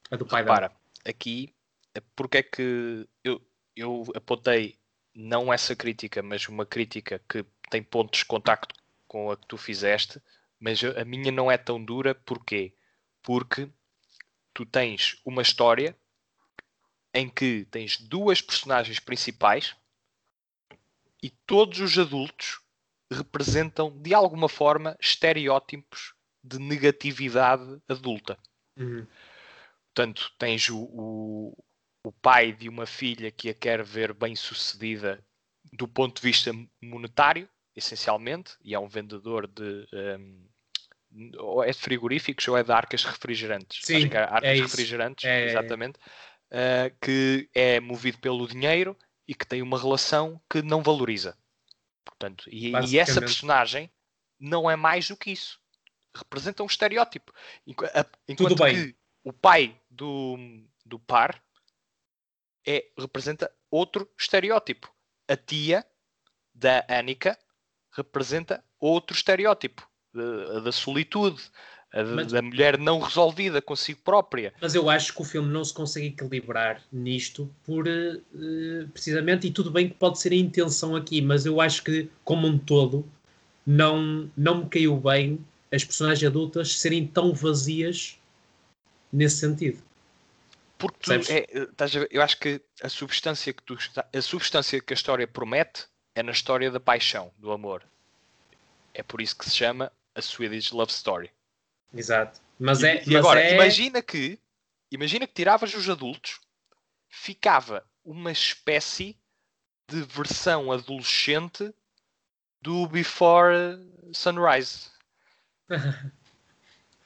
[0.09, 0.79] A do pai Repara, dela.
[1.05, 1.53] aqui,
[2.15, 3.39] porque é que eu,
[3.75, 4.75] eu apontei
[5.13, 8.73] não essa crítica, mas uma crítica que tem pontos de contacto
[9.07, 10.19] com a que tu fizeste,
[10.59, 12.73] mas a minha não é tão dura, porquê?
[13.21, 13.69] Porque
[14.53, 15.95] tu tens uma história
[17.13, 19.75] em que tens duas personagens principais
[21.21, 22.61] e todos os adultos
[23.11, 28.37] representam de alguma forma estereótipos de negatividade adulta.
[28.77, 29.05] Uhum.
[29.93, 31.57] Portanto, tens o, o,
[32.05, 35.23] o, pai de uma filha que a quer ver bem sucedida
[35.73, 39.87] do ponto de vista monetário, essencialmente, e é um vendedor de.
[39.91, 40.47] Um,
[41.39, 43.79] ou é de frigoríficos ou é de arcas refrigerantes.
[43.83, 45.99] Sim, é arcas é refrigerantes, é, exatamente.
[46.51, 51.37] Uh, que é movido pelo dinheiro e que tem uma relação que não valoriza.
[52.03, 53.91] Portanto, e, e essa personagem
[54.39, 55.59] não é mais do que isso
[56.15, 57.33] representa um estereótipo.
[58.27, 60.37] Enquanto que o pai do,
[60.85, 61.41] do par
[62.65, 64.91] é, representa outro estereótipo.
[65.27, 65.85] A tia
[66.53, 67.37] da Annika
[67.91, 70.71] representa outro estereótipo da, da
[71.91, 74.53] solitude, mas, da mulher não resolvida consigo própria.
[74.61, 79.51] Mas eu acho que o filme não se consegue equilibrar nisto por uh, precisamente, e
[79.51, 83.05] tudo bem que pode ser a intenção aqui, mas eu acho que, como um todo,
[83.65, 88.19] não, não me caiu bem as personagens adultas serem tão vazias
[89.11, 89.81] nesse sentido.
[90.77, 91.45] Porque tu, é,
[92.09, 93.77] eu acho que a substância que tu,
[94.13, 97.83] a substância que a história promete é na história da paixão, do amor.
[98.93, 101.29] É por isso que se chama a Swedish Love Story.
[101.93, 102.39] Exato.
[102.59, 103.53] Mas e, é, e agora, é...
[103.53, 104.39] imagina que
[104.91, 106.39] imagina que tiravas os adultos,
[107.07, 109.17] ficava uma espécie
[109.87, 111.73] de versão adolescente
[112.61, 113.79] do Before
[114.13, 114.89] Sunrise.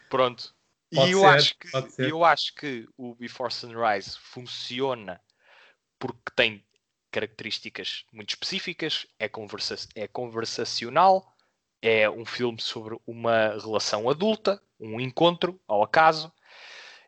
[0.10, 0.54] Pronto.
[0.94, 1.68] Pode e eu, ser, acho que,
[1.98, 5.20] eu acho que o Before Sunrise funciona
[5.98, 6.64] porque tem
[7.12, 11.34] características muito específicas, é, conversa é conversacional,
[11.82, 16.32] é um filme sobre uma relação adulta, um encontro ao acaso,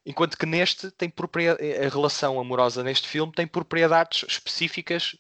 [0.06, 5.16] enquanto que neste tem a relação amorosa neste filme tem propriedades específicas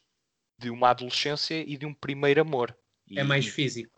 [0.57, 2.75] de uma adolescência e de um primeiro amor.
[3.13, 3.93] É mais físico.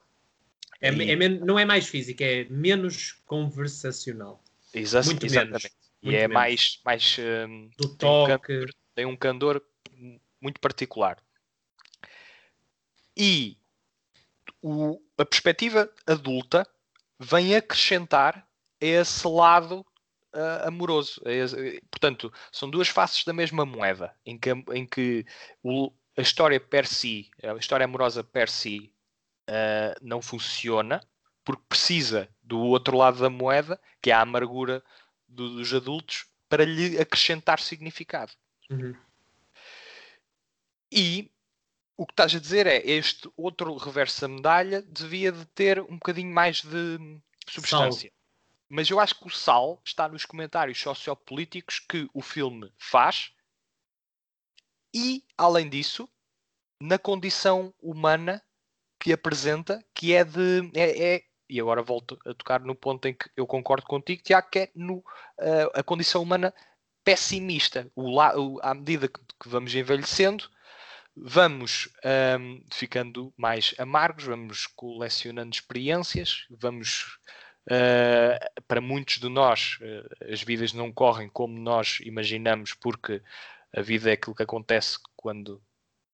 [0.81, 1.11] É, e...
[1.11, 4.43] é não é mais físico, é menos conversacional.
[4.73, 5.71] Exa muito exatamente.
[6.01, 6.33] Menos, e é menos.
[6.33, 8.33] mais, mais um, do tem toque.
[8.33, 9.61] Um candor, tem um candor
[10.41, 11.17] muito particular.
[13.15, 13.57] E
[14.61, 16.67] o, a perspectiva adulta
[17.19, 18.46] vem acrescentar
[18.79, 19.85] esse lado
[20.33, 21.21] uh, amoroso.
[21.25, 25.25] Esse, portanto, são duas faces da mesma moeda, em que, em que
[25.63, 28.93] o, a história per si, a história amorosa per si,
[29.49, 31.01] uh, não funciona
[31.43, 34.83] porque precisa do outro lado da moeda, que é a amargura
[35.27, 38.33] do, dos adultos, para lhe acrescentar significado.
[38.69, 38.93] Uhum.
[40.91, 41.31] E
[41.95, 45.95] o que estás a dizer é este outro reverso da medalha devia de ter um
[45.95, 48.11] bocadinho mais de substância.
[48.69, 53.31] Mas eu acho que o sal está nos comentários sociopolíticos que o filme faz
[54.93, 56.09] e, além disso,
[56.81, 58.41] na condição humana
[58.99, 60.71] que apresenta, que é de.
[60.73, 64.49] É, é, e agora volto a tocar no ponto em que eu concordo contigo, Tiago,
[64.49, 66.53] que é no, uh, a condição humana
[67.03, 67.89] pessimista.
[67.95, 70.49] O, o, à medida que, que, vamos envelhecendo,
[71.15, 71.89] vamos
[72.39, 77.17] um, ficando mais amargos, vamos colecionando experiências, vamos
[77.67, 83.21] Uh, para muitos de nós, uh, as vidas não correm como nós imaginamos, porque
[83.75, 85.61] a vida é aquilo que acontece quando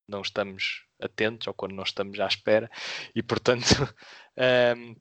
[0.08, 2.70] não estamos atentos ou quando não estamos à espera,
[3.13, 3.66] e portanto,
[4.76, 4.96] um,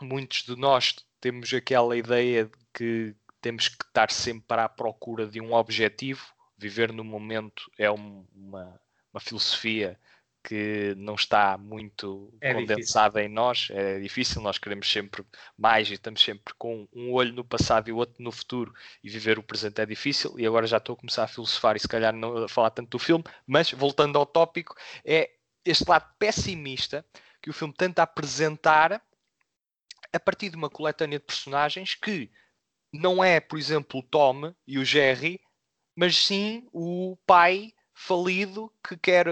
[0.06, 5.40] muitos de nós temos aquela ideia de que temos que estar sempre à procura de
[5.40, 6.24] um objetivo.
[6.56, 8.80] Viver no momento é um, uma,
[9.12, 9.98] uma filosofia
[10.42, 13.30] que não está muito é condensada difícil.
[13.30, 15.24] em nós, é difícil, nós queremos sempre
[15.56, 18.74] mais e estamos sempre com um olho no passado e o outro no futuro
[19.04, 21.80] e viver o presente é difícil e agora já estou a começar a filosofar e
[21.80, 24.74] se calhar não a falar tanto do filme, mas voltando ao tópico,
[25.04, 25.30] é
[25.64, 27.04] este lado pessimista
[27.42, 29.02] que o filme tenta apresentar
[30.12, 32.30] a partir de uma coletânea de personagens que
[32.92, 35.40] não é, por exemplo, o Tom e o Jerry,
[35.94, 39.26] mas sim o pai falido que quer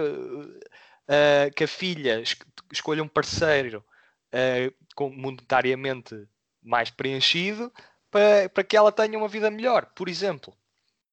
[1.09, 2.37] uh, que a filha es
[2.71, 3.83] escolha um parceiro
[4.31, 6.27] uh, monetariamente
[6.61, 7.73] mais preenchido
[8.11, 10.53] para, para que ela tenha uma vida melhor, por exemplo.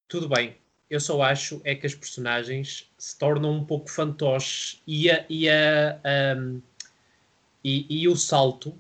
[0.07, 0.57] Tudo bem.
[0.89, 5.49] Eu só acho é que as personagens se tornam um pouco fantoches e, a, e,
[5.49, 5.99] a,
[6.39, 6.61] um,
[7.65, 8.73] e, e o salto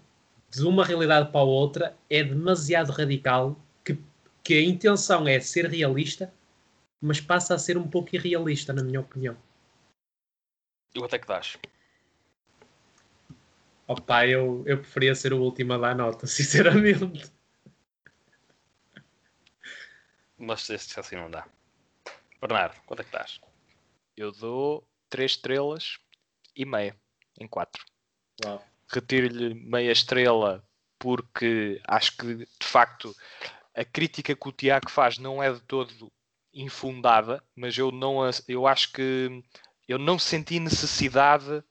[0.50, 3.98] de uma realidade para a outra é demasiado radical que,
[4.44, 6.32] que a intenção é ser realista,
[7.00, 9.36] mas passa a ser um pouco irrealista, na minha opinião.
[10.94, 11.58] E quanto é que dás?
[13.86, 17.30] Opa, eu, eu preferia ser o último a dar nota, sinceramente.
[20.38, 21.46] Mas este assim não dá.
[22.40, 23.40] Bernardo, quanto é que dás?
[24.16, 25.98] Eu dou 3 estrelas
[26.54, 26.96] e meia
[27.38, 27.84] em 4.
[28.88, 30.64] Retiro-lhe meia estrela
[30.98, 33.14] porque acho que de facto
[33.74, 36.10] a crítica que o Tiago faz não é de todo
[36.52, 38.18] infundada, mas eu não
[38.48, 39.42] eu acho que
[39.88, 41.62] eu não senti necessidade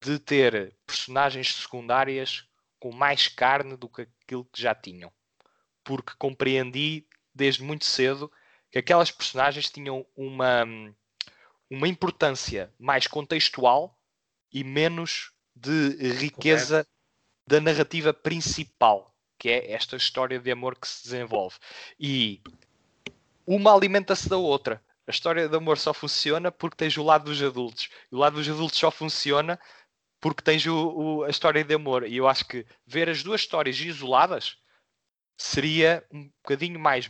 [0.00, 2.46] de ter personagens secundárias
[2.78, 5.12] com mais carne do que aquilo que já tinham.
[5.82, 8.30] Porque compreendi desde muito cedo
[8.70, 10.64] que aquelas personagens tinham uma,
[11.70, 13.98] uma importância mais contextual
[14.52, 16.90] e menos de riqueza Correto.
[17.46, 21.56] da narrativa principal, que é esta história de amor que se desenvolve.
[21.98, 22.40] E
[23.46, 24.82] uma alimenta-se da outra.
[25.08, 27.88] A história de amor só funciona porque tens o lado dos adultos.
[28.12, 29.58] E o lado dos adultos só funciona
[30.20, 32.06] porque tens o, o, a história de amor.
[32.06, 34.58] E eu acho que ver as duas histórias isoladas
[35.34, 37.08] seria um bocadinho mais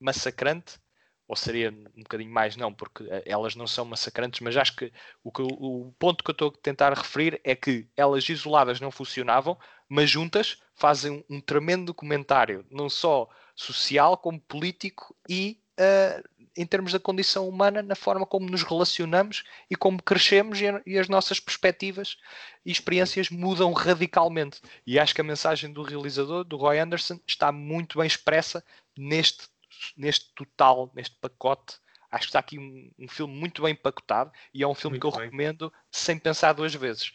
[0.00, 0.78] massacrante.
[1.26, 4.92] Ou seria um bocadinho mais, não, porque eh, elas não são massacrantes, mas acho que
[5.22, 8.90] o, que, o ponto que eu estou a tentar referir é que elas isoladas não
[8.90, 16.22] funcionavam, mas juntas fazem um, tremendo documentário, não só social como político e uh,
[16.56, 20.98] em termos da condição humana, na forma como nos relacionamos e como crescemos e, e,
[20.98, 22.16] as nossas perspectivas
[22.64, 24.60] e experiências mudam radicalmente.
[24.86, 28.64] E acho que a mensagem do realizador, do Roy Anderson, está muito bem expressa
[28.96, 29.48] neste,
[29.96, 31.76] neste total, neste pacote.
[32.10, 35.10] Acho que está aqui um, um filme muito bem empacotado e é um filme muito
[35.10, 35.24] que eu bem.
[35.24, 37.12] recomendo sem pensar duas vezes.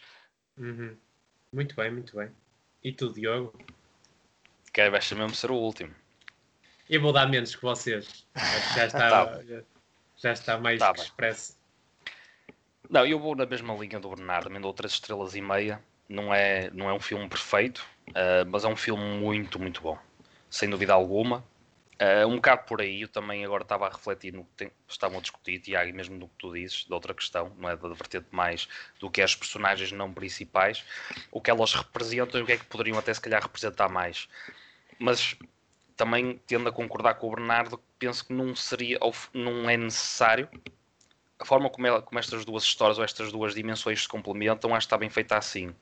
[0.58, 0.96] Uhum.
[1.52, 2.30] Muito bem, muito bem.
[2.84, 3.58] E tu, Diogo?
[4.72, 5.94] Quer vai mesmo ser o último.
[6.90, 8.26] Eu vou dar menos que vocês.
[8.74, 9.40] Já está, tá.
[10.16, 11.56] já, está mais tá expresso.
[12.90, 15.80] Não, eu vou na mesma linha do Bernardo, também dou três estrelas e meia.
[16.08, 19.96] Não é, não é um filme perfeito, uh, mas é um filme muito, muito bom.
[20.50, 21.44] Sem dúvida alguma.
[22.00, 25.20] Uh, um bocado por aí, eu também agora estava a refletir no que estavam a
[25.20, 28.26] discutir, Tiago, e mesmo no que tu dizes, de outra questão, não é da vertente
[28.32, 28.66] mais
[28.98, 30.84] do que as personagens não principais,
[31.30, 34.28] o que elas representam e o que é que poderiam até se calhar representar mais.
[34.98, 35.36] Mas
[36.00, 40.48] também tendo a concordar com o Bernardo, penso que não seria, ou não é necessário.
[41.38, 44.86] A forma como, ela, como estas duas histórias ou estas duas dimensões se complementam, acho
[44.86, 45.74] que está bem feita assim.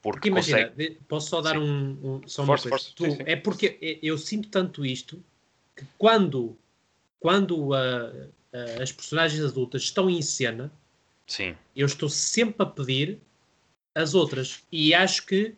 [0.00, 0.98] Porque, porque imagina, consegue...
[1.08, 1.58] posso só dar sim.
[1.58, 2.86] um, um, só uma coisa.
[2.94, 3.22] Tu, sim, sim.
[3.26, 5.20] É porque eu sinto tanto isto
[5.74, 6.56] que quando,
[7.18, 7.74] quando
[8.80, 10.70] as personagens adultas estão em cena,
[11.26, 11.56] sim.
[11.74, 13.18] eu estou sempre a pedir
[13.92, 14.62] as outras.
[14.70, 15.52] E acho que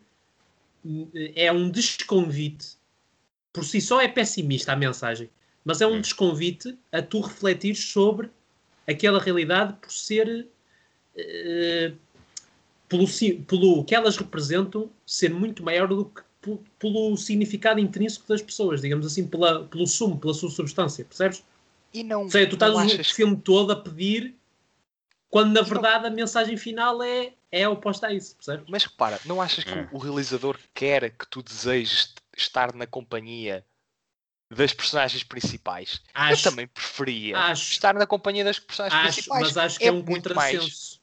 [0.83, 2.80] hum, é um desconvite
[3.53, 5.29] por si só é pessimista a mensagem,
[5.63, 6.01] mas é um hum.
[6.01, 8.29] desconvite a tu refletir sobre
[8.87, 10.47] aquela realidade por ser
[11.15, 11.95] uh,
[12.87, 13.07] pelo,
[13.47, 16.21] pelo que elas representam ser muito maior do que
[16.79, 21.43] pelo significado intrínseco das pessoas, digamos assim, pela, pelo sumo, pela sua substância, percebes?
[21.93, 24.35] E não, Ou seja, tu estás o filme todo a pedir
[25.29, 26.11] quando na verdade não...
[26.11, 28.65] a mensagem final é, é oposta a isso, percebes?
[28.67, 29.87] Mas repara, não achas que hum.
[29.91, 33.65] o realizador quer que tu desejes estar na companhia
[34.49, 36.01] das personagens principais.
[36.13, 39.41] Acho, eu também preferia acho, estar na companhia das personagens acho, principais.
[39.43, 40.65] Mas acho que é, é um contrassenso.
[40.65, 41.01] Mais...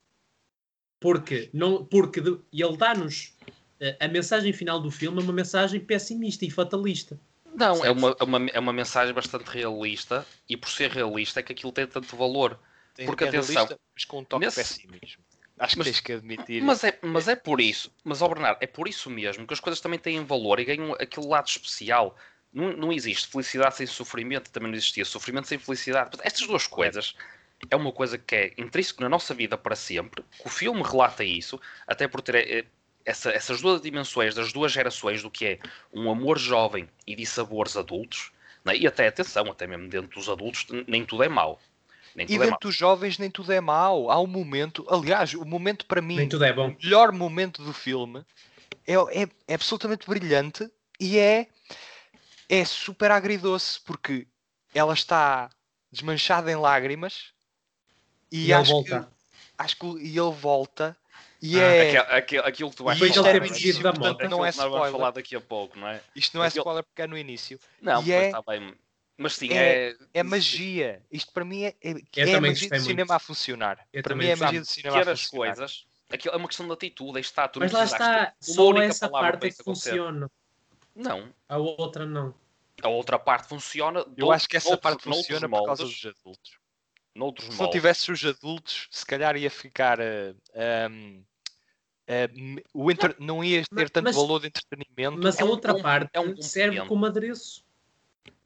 [1.01, 3.33] Porque, não, porque de, ele dá-nos
[4.01, 7.19] a, a mensagem final do filme é uma mensagem pessimista e fatalista.
[7.55, 11.43] Não, é uma, é, uma, é uma mensagem bastante realista e por ser realista é
[11.43, 12.59] que aquilo tem tanto valor.
[12.95, 15.25] Tem- Porque, é atenção, realista, mas com um toque nesse- de pessimismo.
[15.59, 16.63] Acho que Mas- tens que admitir.
[16.63, 19.61] Mas é, mas é por isso, mas ó Bernardo, é por isso mesmo que as
[19.61, 22.17] coisas também têm valor e ganham aquele lado especial.
[22.53, 26.17] Não, não existe felicidade sem sofrimento, também não existia sofrimento sem felicidade.
[26.23, 27.15] Estas duas coisas
[27.71, 30.23] é uma coisa que é intrínseco na nossa vida para sempre.
[30.41, 32.65] que O filme relata isso, até por ter eh,
[33.05, 35.59] essa- essas duas dimensões das duas gerações do que é
[35.93, 38.31] um amor jovem e de sabores adultos.
[38.65, 38.77] né?
[38.77, 41.61] E até atenção, até mesmo dentro dos adultos, nem tudo é mau.
[42.15, 44.11] Nem E é dentro dos jovens nem tudo é mau.
[44.11, 46.77] Há um momento, aliás, o momento para mim, Nem tudo é o bom.
[46.83, 48.25] melhor momento do filme
[48.87, 51.47] é, é, é absolutamente brilhante e é,
[52.49, 54.27] é super agridoce porque
[54.75, 55.51] ela está
[55.91, 57.33] desmanchada em lágrimas
[58.33, 59.03] e, E acho, volta.
[59.05, 59.07] Que,
[59.59, 60.97] acho que o- e ele volta
[61.41, 64.21] e Ah, é Aquilo, aquilo- que tu vais E isto falar, é início da portanto,
[64.23, 64.31] moto.
[64.31, 64.93] não é que spoiler.
[64.93, 66.03] falar daqui a pouco, não é?
[66.15, 68.75] isto não é aquilo- spoiler porque é no início Não, E pois é- está bem.
[69.19, 69.97] Mas sim, é- é.
[70.15, 73.11] é magia isto para mim é, é, é a magia do gostei cinema muito.
[73.13, 75.85] a funcionar Eu para mim é a magia do cinema a funcionar coisas.
[76.11, 77.49] Aquilo é uma questão de atitude, aí está.
[77.49, 80.31] Tu Mas não lá está, só essa parte é que funciona.
[80.95, 81.29] Não.
[81.49, 82.35] A outra não.
[82.83, 83.99] A outra parte funciona.
[83.99, 86.59] eu outro- acho que essa noutros- parte funciona por causa dos adultos
[87.15, 89.99] Noutros se não tivesse os adultos, se calhar ia ficar.
[90.01, 91.25] ehm,
[92.07, 95.19] eh, me- o entre- Não ia ter Mas- tanto mas- valor de entretenimento.
[95.21, 97.65] Mas é a um outra com- parte é um serve como adereço.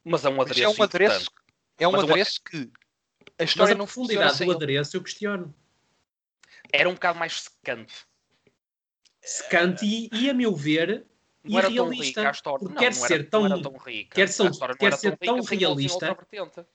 [0.04, 0.64] Mas é um Mas adereço.
[0.64, 1.30] é um adereço,
[1.78, 4.96] é um Mas adereço que a Mas história a não funciona profundidade sem do adereço
[4.96, 5.54] eu questiono.
[6.72, 7.94] Era um bocado mais secante.
[9.20, 11.06] Secante e, e, a meu ver,
[11.44, 12.04] Não era tão irrealista.
[12.20, 12.58] rica a história.
[12.58, 14.14] porque Não, quer não ser era, tão, não era tão rica.
[14.14, 16.18] quer ser- não quer ser tão realista.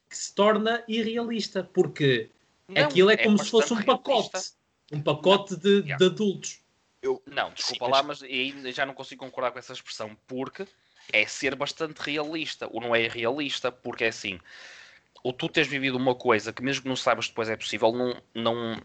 [0.09, 1.63] que se torna irrealista.
[1.63, 2.31] Porque
[2.67, 4.29] Não, aquilo é como se fosse um pacote.
[4.31, 4.57] realista.
[4.91, 5.97] Um pacote de, Yeah.
[5.97, 6.61] de adultos.
[7.25, 10.65] Não, desculpa Sim, lá, mas- mas aí já não consigo concordar com essa expressão, porque
[11.11, 14.39] é ser bastante realista, ou não é realista, porque é assim,
[15.23, 18.21] ou tu tens vivido uma coisa que mesmo que não saibas depois é possível, não,
[18.33, 18.81] não,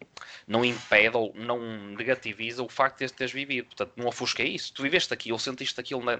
[0.46, 1.58] não impede ou não
[1.96, 6.02] negativiza o facto de teres vivido, portanto não ofusca isso, tu viveste aquilo, sentiste aquilo
[6.04, 6.18] na,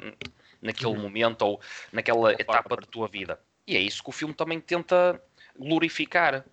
[0.61, 1.01] naquele Uhum.
[1.01, 1.61] momento ou
[1.93, 5.21] naquela etapa da tua vida, e é isso que o filme também tenta
[5.59, 6.45] glorificar,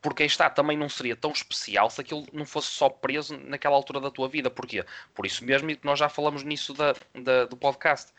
[0.00, 3.74] porque aí está, também não seria tão especial se aquilo não fosse só preso naquela
[3.74, 4.48] altura da tua vida.
[4.48, 4.84] Porquê?
[5.12, 8.12] Por isso mesmo, e nós já falamos nisso da, da- do podcast.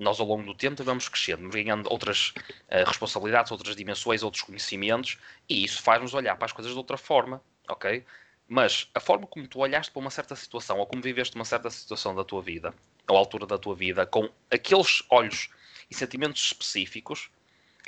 [0.00, 2.32] Nós, ao longo do tempo, vamos crescendo, ganhando outras
[2.68, 6.96] eh, responsabilidades, outras dimensões, outros conhecimentos, e isso faz-nos olhar para as coisas de outra
[6.96, 8.02] forma, ok?
[8.48, 11.68] Mas a forma como tu olhaste para uma certa situação, ou como viveste uma certa
[11.68, 12.74] situação da tua vida,
[13.06, 15.50] ou altura da tua vida, com aqueles olhos
[15.90, 17.30] e sentimentos específicos,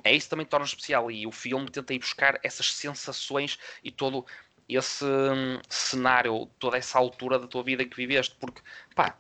[0.05, 1.11] é isso que também torna especial.
[1.11, 4.27] E o filme tenta ir buscar essas sensações e todo
[4.69, 8.37] esse hum, cenário, toda essa altura da tua vida em que viveste.
[8.39, 8.61] Porque,
[8.95, 9.17] pá,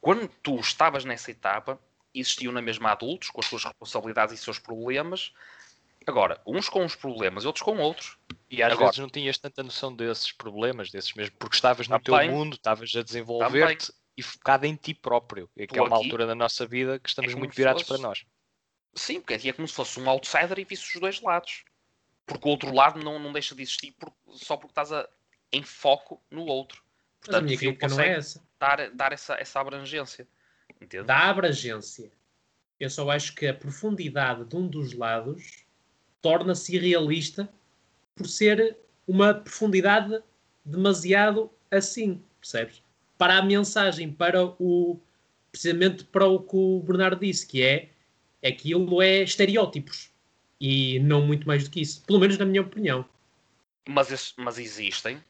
[0.00, 1.78] quando tu estavas nessa etapa,
[2.14, 5.32] existiam na mesma adultos, com as suas responsabilidades e seus problemas.
[6.06, 8.18] Agora, uns com uns problemas e outros com outros.
[8.50, 11.98] E às Agora- vezes não tinhas tanta noção desses problemas, desses mesmo, porque estavas no
[12.00, 12.28] Também.
[12.28, 15.48] teu mundo, estavas a desenvolver-te e focado em ti próprio.
[15.56, 18.00] E que é uma aqui altura da nossa vida que estamos como muito virados fosse-
[18.00, 18.24] para nós.
[18.94, 21.64] Sim, porque é como se fosse um outsider e visse os dois lados.
[22.26, 25.08] Porque o outro lado não, não deixa de existir por- só porque estás a-
[25.52, 26.82] em foco no outro.
[27.20, 28.42] Mas a Portanto, minha o filme é consegue essa.
[28.58, 30.26] dar, dar essa, essa abrangência.
[30.80, 31.04] Entende?
[31.04, 32.10] Da abrangência.
[32.78, 35.64] Eu só acho que a profundidade de um dos lados
[36.20, 37.48] torna-se irrealista
[38.14, 40.22] por ser uma profundidade
[40.64, 42.82] demasiado assim, percebes?
[43.16, 44.98] Para a mensagem, para o
[45.50, 47.90] precisamente para o que o Bernardo disse, que é
[48.42, 50.10] aquilo é estereótipos
[50.58, 53.04] e não muito mais do que isso, pelo menos na minha opinião.
[53.86, 55.22] Mas, mas existem.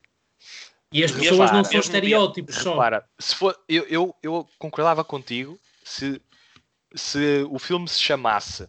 [0.92, 2.72] E as Mesmo- pessoas não repara, são estereótipos só.
[2.72, 6.20] Repara, se for, eu, eu, eu concordava contigo se,
[6.94, 8.68] se o filme se chamasse,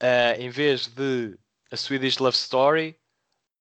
[0.00, 1.38] ah, em vez de
[1.70, 2.98] A Swedish Love Story,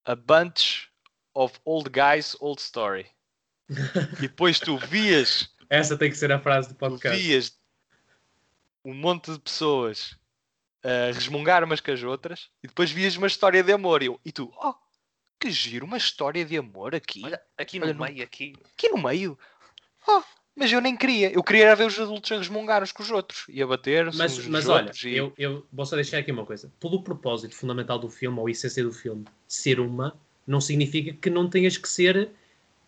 [0.06, 0.90] A Bunch
[1.34, 3.06] of Old Guys Old Story.
[3.70, 7.20] e depois tu vias, Essa tem que ser a frase do podcast.
[7.22, 7.58] vias
[8.84, 10.16] um monte de pessoas
[10.84, 14.04] a resmungar umas com as outras e depois vias uma história de amor.
[14.04, 14.76] E, eu, e tu, oh,
[15.40, 17.22] que giro, uma história de amor aqui.
[17.24, 18.54] Olha, aqui no Olha, meio, aqui.
[18.74, 19.38] aqui no meio.
[20.08, 20.22] Oh,
[20.56, 21.32] mas eu nem queria.
[21.32, 24.38] Eu queria ver os adultos a resmungar uns com os outros e a bater-se Mas,
[24.48, 24.92] mas nos olha.
[25.04, 25.16] E...
[25.16, 26.72] eu, eu vou só deixar aqui uma coisa.
[26.80, 30.18] Pelo propósito fundamental do filme, ou a essência do filme, ser uma,
[30.48, 32.32] não significa que não tenhas que ser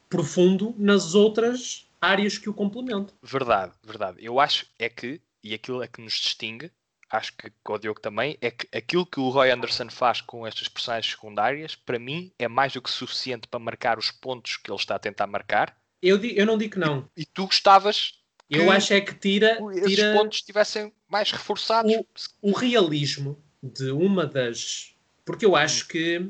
[0.09, 3.13] profundo nas outras áreas que o complementam.
[3.21, 4.17] Verdade, verdade.
[4.21, 6.71] Eu acho é que, e aquilo é que nos distingue,
[7.09, 10.45] acho que com o Diogo também, é que aquilo que o Roy Anderson faz com
[10.45, 14.69] estas personagens secundárias, para mim, é mais do que suficiente para marcar os pontos que
[14.69, 17.09] ele está a tentar marcar Eu, eu não digo que não.
[17.15, 18.13] E tu gostavas
[18.49, 21.93] Eu Que acho é que tira, esses tira pontos estivessem mais reforçados.
[22.41, 24.93] o realismo de uma das.
[25.25, 26.29] Porque eu acho que.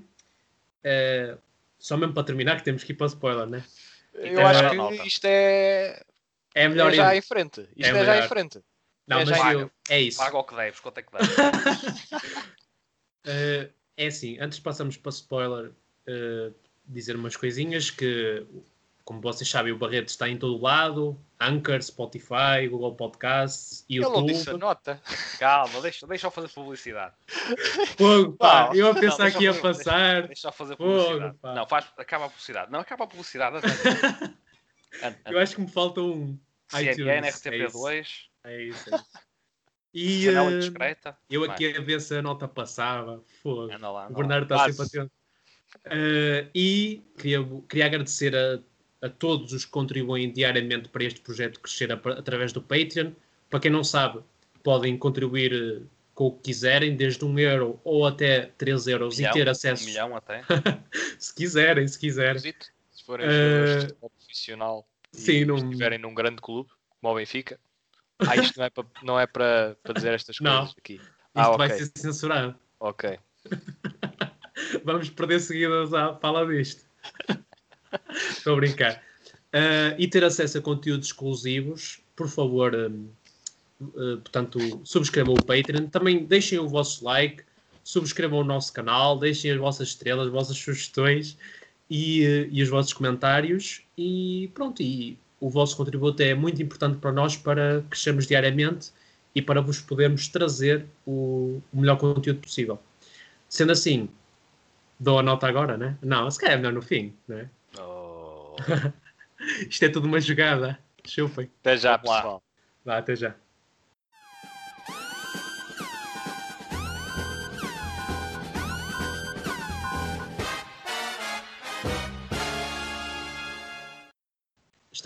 [0.83, 1.37] eh,
[1.79, 3.63] só mesmo para terminar, que temos que ir para spoiler, né?
[4.13, 4.97] Eu É, acho nota.
[4.97, 6.01] que isto é,
[6.55, 7.19] É melhor é já ir.
[7.19, 7.61] em frente.
[7.75, 8.25] Isto É é, já melhor.
[8.25, 8.59] em frente.
[9.07, 10.17] Não, é mas já- eu, é isso.
[10.19, 11.35] Paga o que deves, quanto é que deves?
[13.29, 15.71] Eh, é assim, antes de passarmos para spoiler,
[16.07, 16.51] eh,
[16.85, 18.45] dizer umas coisinhas que,
[19.03, 24.25] como vocês sabem, o Barreto está em todo lado, Anchor, Spotify, Google Podcasts, Ele não
[24.25, 24.61] disse a YouTube.
[24.61, 25.01] nota.
[25.39, 27.13] Calma, deixa, deixa eu fazer publicidade.
[27.97, 30.27] Fogo, pá, Não, eu a não, pensar deixa que ia fazer- passar.
[30.27, 31.37] Deixa eu fazer Fogo, publicidade.
[31.41, 31.53] pá.
[31.53, 32.71] não, faz, acaba a publicidade.
[32.71, 33.57] Não, acaba a publicidade.
[35.25, 36.39] Eu acho que me falta um.
[36.69, 38.07] CNN, iTunes, RTP2,
[38.47, 38.89] É isso.
[38.89, 39.05] É isso.
[39.93, 41.17] E eh, indiscreta.
[41.29, 43.23] eu Vai, aqui a ver se a nota passava.
[43.41, 43.71] Fogo.
[43.71, 44.17] Anda lá, O anda lá.
[44.17, 45.11] Bernardo está sempre atento.
[45.85, 47.39] Eh, e queria,
[47.69, 48.59] queria agradecer a,
[49.05, 53.11] a todos os que contribuem diariamente para este projeto crescer a- através do Patreon.
[53.49, 54.21] Para quem não sabe,
[54.63, 59.31] podem contribuir eh, com o que quiserem, desde 1 euro ou até 3 euros, Milhão,
[59.31, 60.41] e ter Um acesso, milhão até.
[61.19, 62.39] se quiserem, se quiserem.
[62.41, 63.27] Se forem
[63.81, 66.69] futebol profissional e sim, não- estiverem num grande clube,
[67.01, 67.59] como o Benfica.
[68.19, 70.57] Ah, isto não é para, não é para, para dizer estas Não.
[70.57, 70.93] coisas aqui.
[70.93, 72.55] Isto Ah, vai ser censurado.
[72.79, 73.19] Ok.
[74.83, 76.85] Vamos perder seguidas à fala disto.
[78.31, 79.03] Estou a brincar.
[79.53, 85.87] Ah, e ter acesso a conteúdos exclusivos, por favor, uh, portanto, subscrevam o Patreon.
[85.87, 87.43] Também deixem o vosso like,
[87.83, 91.37] subscrevam o nosso canal, deixem as vossas estrelas, as vossas sugestões
[91.89, 93.83] e, uh, e os vossos comentários.
[93.97, 98.91] E pronto, e o vosso contributo é muito importante para nós para crescermos diariamente
[99.35, 102.79] e para vos podermos trazer o, o melhor conteúdo possível.
[103.47, 104.09] Sendo assim,
[104.99, 105.97] dou a nota agora, né?
[106.01, 107.49] Não, se calhar é melhor no fim, né?
[107.79, 108.55] Oh.
[109.69, 110.79] Isto é tudo uma jogada.
[111.05, 111.49] Chupem.
[111.61, 112.41] Até já, pessoal.
[112.83, 113.35] Vá, até já.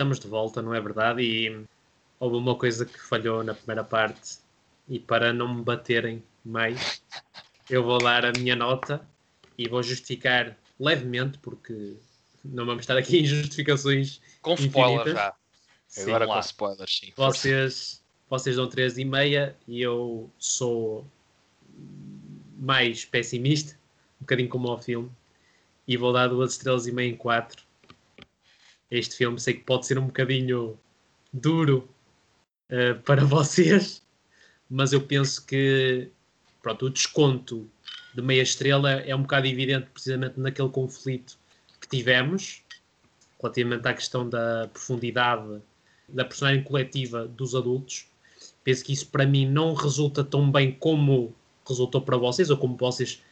[0.02, 1.22] Estamos de volta, não é verdade?
[1.22, 1.64] E
[2.20, 4.40] houve uma coisa que falhou na primeira parte.
[4.90, 7.04] E para não me baterem mais,
[7.70, 9.00] eu vou dar a minha nota
[9.56, 11.98] e vou justificar levemente, porque
[12.44, 15.14] não vamos estar aqui em justificações Com spoiler Infinitas.
[15.14, 15.36] já.
[15.88, 16.02] Sim.
[16.02, 16.40] Agora Vamos com lá.
[16.40, 17.14] spoilers, sim.
[17.16, 21.06] Vocês, vocês dão 3,5 e eu sou
[22.58, 23.76] mais pessimista,
[24.20, 25.12] um bocadinho como ao filme,
[25.88, 27.70] e vou dar duas estrelas e meia em 4.
[28.92, 30.78] Este filme sei que pode ser um bocadinho
[31.34, 31.90] duro
[32.70, 34.02] eh, para vocês,
[34.70, 36.10] mas eu penso que
[36.62, 37.70] pronto, o desconto
[38.14, 41.40] de meia estrela é um bocado evidente precisamente naquele conflito
[41.80, 42.64] que tivemos
[43.42, 45.62] relativamente à questão da profundidade
[46.08, 48.08] da personagem coletiva dos adultos.
[48.64, 51.34] Penso que isso para mim não resulta tão bem como
[51.68, 53.24] resultou para vocês, ou como vocês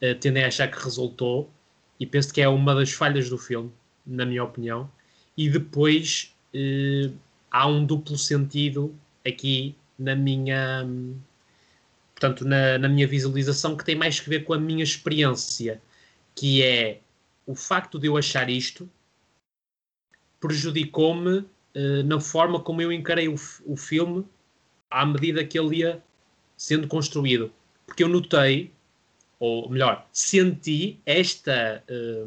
[0.00, 1.50] eh, tendem a achar que resultou,
[1.98, 3.72] e penso que é uma das falhas do filme,
[4.06, 4.90] na minha opinião.
[5.36, 7.10] E depois eh,
[7.50, 8.94] há um duplo sentido
[9.26, 10.86] aqui na minha
[12.14, 15.82] portanto na, na minha visualização que tem mais que ver com a minha experiência
[16.34, 17.00] que é
[17.46, 18.88] o facto de eu achar isto
[20.40, 23.34] prejudicou-me eh, na forma como eu encarei o,
[23.66, 24.24] o filme
[24.90, 26.02] à medida que ele ia
[26.56, 27.52] sendo construído.
[27.84, 28.72] Porque eu notei,
[29.38, 32.26] ou melhor, senti esta, eh,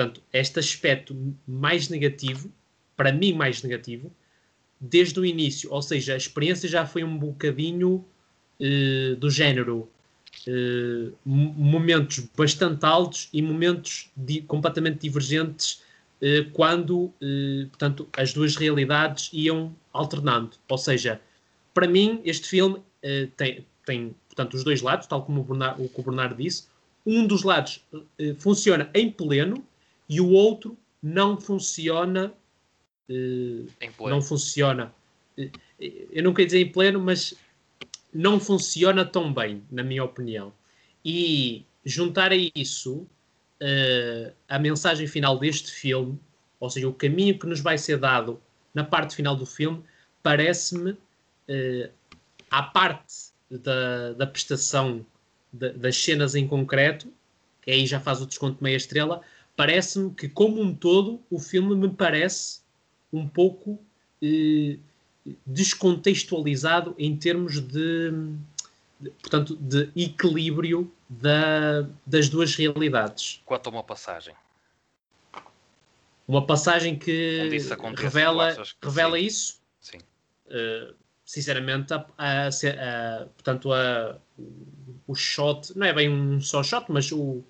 [0.00, 1.14] portanto, este aspecto
[1.46, 2.50] mais negativo,
[2.96, 4.10] para mim mais negativo,
[4.80, 5.70] desde o início.
[5.70, 8.02] Ou seja, a experiência já foi um bocadinho
[8.58, 9.90] eh, do género
[10.46, 15.82] eh, mo- momentos bastante altos e momentos di- completamente divergentes
[16.22, 17.12] eh, quando
[17.68, 20.56] portanto, as duas realidades iam alternando.
[20.68, 21.20] Ou seja,
[21.74, 22.82] para mim, este filme
[23.36, 26.68] tem, tem portanto, os dois lados, tal como o o que o Bernardo disse.
[27.06, 27.82] Um dos lados
[28.38, 29.64] funciona em pleno
[30.10, 32.34] e o outro não funciona.
[33.08, 34.10] eh, Em pleno.
[34.16, 34.92] não funciona.
[35.38, 35.50] Eh,
[36.12, 37.34] Eu não queria dizer em pleno, mas
[38.12, 40.52] não funciona tão bem, na minha opinião.
[41.04, 43.06] E juntar a isso
[43.60, 46.18] eh, a mensagem final deste filme,
[46.58, 48.40] ou seja, o caminho que nos vai ser dado
[48.74, 49.82] na parte final do filme,
[50.22, 50.96] parece-me,
[51.48, 51.90] eh,
[52.50, 55.04] à parte da, da prestação
[55.52, 57.06] da- das cenas em concreto,
[57.62, 59.20] que aí já faz o desconto de meia estrela,
[59.60, 62.60] parece-me que, como um todo, o filme me parece
[63.12, 63.78] um pouco
[64.22, 64.78] eh,
[65.44, 68.10] descontextualizado em termos de,
[68.98, 73.42] de- portanto, de equilíbrio da- das duas realidades.
[73.44, 74.34] Quanto a uma passagem.
[76.26, 79.26] uma passagem que isso acontece, revela, que revela sim?
[79.26, 79.60] isso.
[79.78, 79.98] Sim.
[80.46, 84.16] Uh, sinceramente, a, a- a- portanto, a-
[85.06, 87.42] o shot, não é bem um só shot, mas o,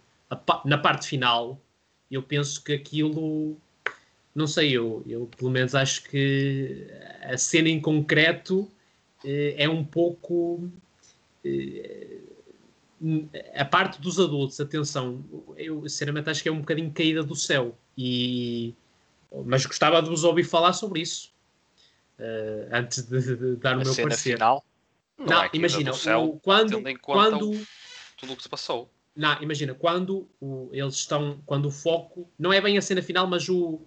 [0.65, 1.61] na parte final,
[2.11, 3.57] eu penso que aquilo,
[4.35, 6.87] não sei, eu, eu pelo menos acho que
[7.23, 8.71] a cena em concreto
[9.25, 10.69] eh, é um pouco.
[11.45, 12.19] eh,
[13.55, 15.25] a parte dos adultos, atenção,
[15.57, 17.75] eu sinceramente acho que é um bocadinho caída do céu.
[17.97, 18.75] E,
[19.47, 21.33] mas gostava de vos ouvir falar sobre isso.
[22.19, 24.35] eh, antes de, de dar o A meu cena parecer.
[24.35, 24.63] final.
[25.17, 27.67] Não, Não, é imagina, o- quando, tendo em conta quando, o-
[28.19, 28.91] tudo o que se passou.
[29.15, 33.27] Não, imagina, quando o- eles estão, quando o foco, não é bem a cena final,
[33.27, 33.81] mas o,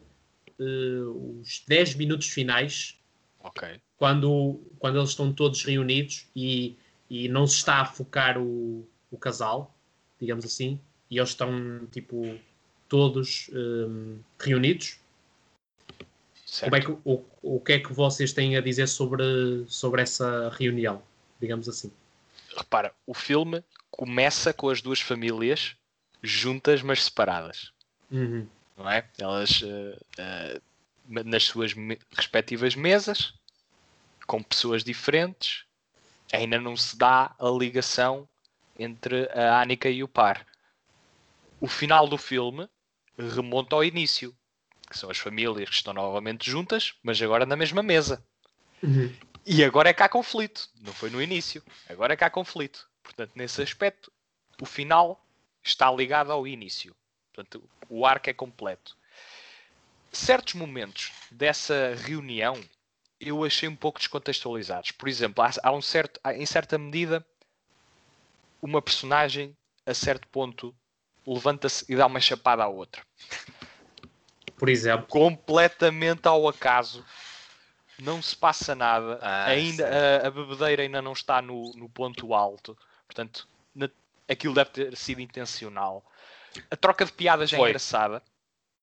[0.60, 1.02] eh,
[1.40, 2.98] os 10 minutos finais,
[3.40, 3.80] Ok.
[3.98, 6.76] quando, quando eles estão todos reunidos e,
[7.10, 9.76] e não se está a focar o, o casal,
[10.20, 12.38] digamos assim, e eles estão, tipo,
[12.88, 14.98] todos hum, reunidos.
[16.46, 16.70] Certo.
[16.70, 19.24] Como é que, o, o que é que vocês têm a dizer sobre,
[19.68, 21.02] sobre essa reunião,
[21.42, 21.92] digamos assim?
[22.56, 23.64] Repara, o filme
[23.96, 25.76] começa com as duas famílias
[26.22, 27.72] juntas, mas separadas.
[28.12, 28.48] Uhum.
[28.78, 29.08] não é?
[29.18, 30.62] Elas eh, eh,
[31.08, 31.74] nas suas
[32.12, 33.34] respectivas mesas,
[34.28, 35.66] com pessoas diferentes,
[36.32, 38.28] ainda não se dá a ligação
[38.78, 40.46] entre a Annika e o par.
[41.60, 42.68] O final do filme
[43.18, 44.36] remonta ao início,
[44.90, 48.24] que são as famílias que estão novamente juntas, mas agora na mesma mesa.
[48.82, 49.14] Uhum.
[49.46, 52.88] E agora é que há conflito, não foi no início, agora é que há conflito.
[53.04, 54.12] Portanto, nesse aspecto,
[54.62, 55.24] o final
[55.62, 56.96] está ligado ao início.
[57.34, 58.98] Portanto, o arco é completo.
[60.12, 62.60] Certos momentos dessa reunião
[63.20, 64.92] eu achei um pouco descontextualizados.
[64.92, 67.26] Por exemplo, há, há um certo, há, em certa medida,
[68.62, 70.76] uma personagem a certo ponto
[71.26, 73.02] levanta-se e dá uma chapada à outra
[74.58, 75.08] Por exemplo.
[75.08, 77.04] completamente ao acaso.
[78.00, 79.20] Não se passa nada.
[79.22, 82.78] Ah, ainda a, a bebedeira ainda não está no, no ponto alto.
[83.08, 83.90] Portanto, na-
[84.28, 86.04] aquilo deve ter sido intencional.
[86.70, 87.70] A troca de piadas é Foi.
[87.70, 88.22] engraçada.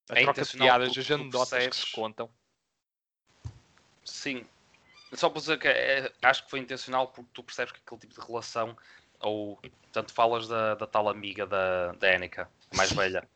[0.08, 2.28] A É troca de piadas, as anedotas que se contam.
[4.04, 4.44] Sim.
[5.12, 8.20] Só para dizer que é- acho que foi intencional porque tu percebes que aquele tipo
[8.20, 8.76] de relação,
[9.20, 9.60] ou
[9.92, 13.28] tanto falas da, da tal amiga da, da Annika, a mais velha,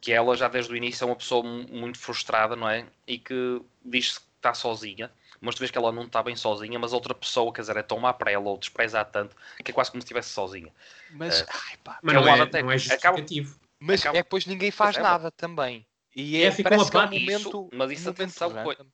[0.00, 2.86] que ela já desde o início é uma pessoa mu- muito frustrada, não é?
[3.06, 5.10] E que diz-se que está sozinha,
[5.42, 7.82] mas tu vês que ela não está bem sozinha, mas outra pessoa, quer dizer, é
[7.82, 10.72] tão má para ela ou despreza tanto que é quase como se estivesse sozinha.
[11.10, 11.46] Mas, É.
[11.50, 12.78] ai, pá, Mas É não é, até- não é acaba-
[13.18, 13.58] justificativo.
[13.78, 15.84] mas acaba- é que depois ninguém faz é, nada também.
[16.14, 17.70] E É, é, ficam parece que é um momento.
[17.72, 18.52] mas isso, um momento atenção,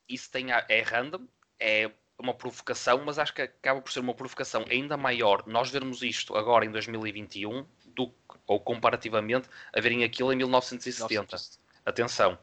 [0.08, 1.26] isso tem é random,
[1.60, 6.02] é uma provocação, mas acho que acaba por ser uma provocação ainda maior nós vermos
[6.02, 8.12] isto agora em 2021 do,
[8.46, 11.36] ou comparativamente a verem aquilo em 1970.
[11.84, 12.38] Atenção.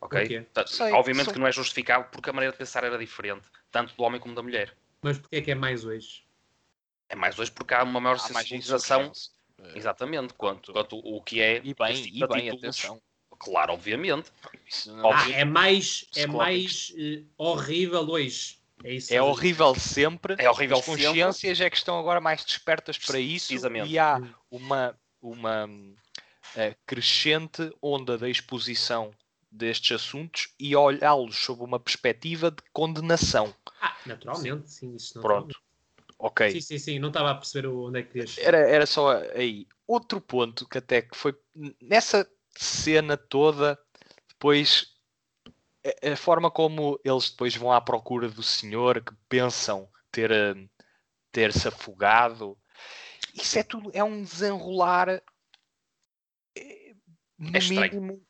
[0.00, 0.40] Ok?
[0.52, 3.94] Tá- Sei, Obviamente que não é justificável porque a maneira de pensar era diferente, tanto
[3.96, 4.76] do homem como da mulher.
[5.02, 6.24] Mas porquê é que é mais hoje?
[7.08, 9.32] É mais hoje porque há uma maior Há sensibilização, insurgência.
[9.74, 13.00] exatamente, quanto, quanto o que é E bem, tipo e bem, atenção.
[13.38, 14.30] Claro, obviamente.
[14.86, 15.34] Não- Óbvio.
[15.34, 18.58] Ah, é mais, é mais eh, horrível hoje.
[18.84, 19.12] É isso.
[19.12, 20.34] É horrível sempre.
[20.38, 23.90] É horrível As consciências é que estão agora mais despertas para isso Precisamente.
[23.90, 24.32] e há Hum.
[24.50, 25.68] uma, uma
[26.54, 29.12] eh, crescente onda da exposição
[29.56, 33.54] destes assuntos e olhá-los sob uma perspectiva de condenação.
[33.80, 34.94] Ah, naturalmente, sim.
[34.94, 35.58] Isso não Pronto.
[36.18, 36.50] Ok.
[36.50, 36.98] Sim, sim, sim.
[36.98, 38.38] Não estava a perceber onde é que querias.
[38.38, 39.66] Era, era só aí.
[39.86, 41.34] Outro ponto que até que foi
[41.80, 43.78] nessa cena toda,
[44.28, 44.96] depois
[45.84, 50.54] a, a forma como eles depois vão à procura do senhor que pensam ter eh,
[51.30, 52.58] ter-se afogado,
[53.34, 55.22] isso é tudo, é um desenrolar
[56.56, 56.94] eh,
[57.38, 58.00] no É estranho.
[58.00, 58.25] mínimo.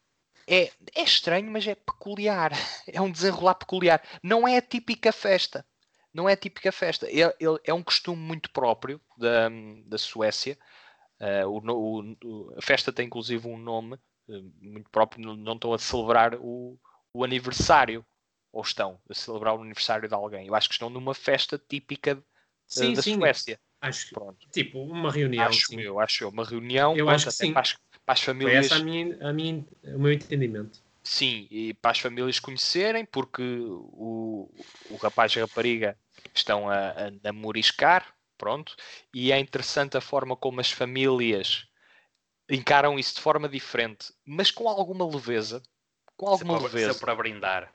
[0.47, 2.53] É, é estranho, mas é peculiar.
[2.87, 4.03] É um desenrolar peculiar.
[4.23, 5.67] Não é a típica festa.
[6.15, 7.07] Não é a típica festa.
[7.07, 9.49] É, ele- é um costume muito próprio da,
[9.85, 10.57] da Suécia.
[11.19, 15.25] Eh, o o- a festa tem inclusive um nome eh, muito próprio.
[15.25, 16.79] Não, não estão a celebrar o,
[17.13, 18.05] o aniversário.
[18.53, 20.47] Ou estão a celebrar o aniversário de alguém.
[20.47, 22.23] Eu acho que estão numa festa típica eh,
[22.67, 23.15] Sim, da sim.
[23.17, 23.61] Suécia.
[23.81, 24.49] Acho que, Pronto.
[24.51, 25.45] tipo, uma reunião.
[25.47, 25.81] acho sim.
[25.81, 26.29] eu, acho eu.
[26.31, 27.53] Uma reunião Eu pronto, acho que sim.
[28.07, 28.67] Para, as, para as Foi famílias.
[28.67, 30.81] essa a minha, a minha, o meu entendimento.
[31.05, 34.49] Sim, e para as famílias conhecerem, porque o,
[34.91, 35.97] o rapaz e a rapariga
[36.35, 38.75] estão a, a namoriscar, pronto,
[39.15, 41.67] e é interessante a forma como as famílias
[42.51, 45.63] encaram isso de forma diferente, mas com alguma leveza,
[46.17, 46.93] com alguma sempre, a- leveza.
[46.93, 47.73] sempre a brindar.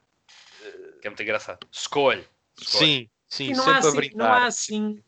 [1.01, 1.65] Que é muito engraçado.
[1.71, 2.27] Escolhe.
[2.57, 4.17] Sim, sim, sempre há a assim, brindar.
[4.17, 5.03] não há assim.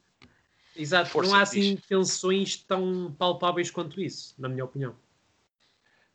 [0.76, 4.96] Exato, Força não há assim tensões tão palpáveis quanto isso, na minha opinião.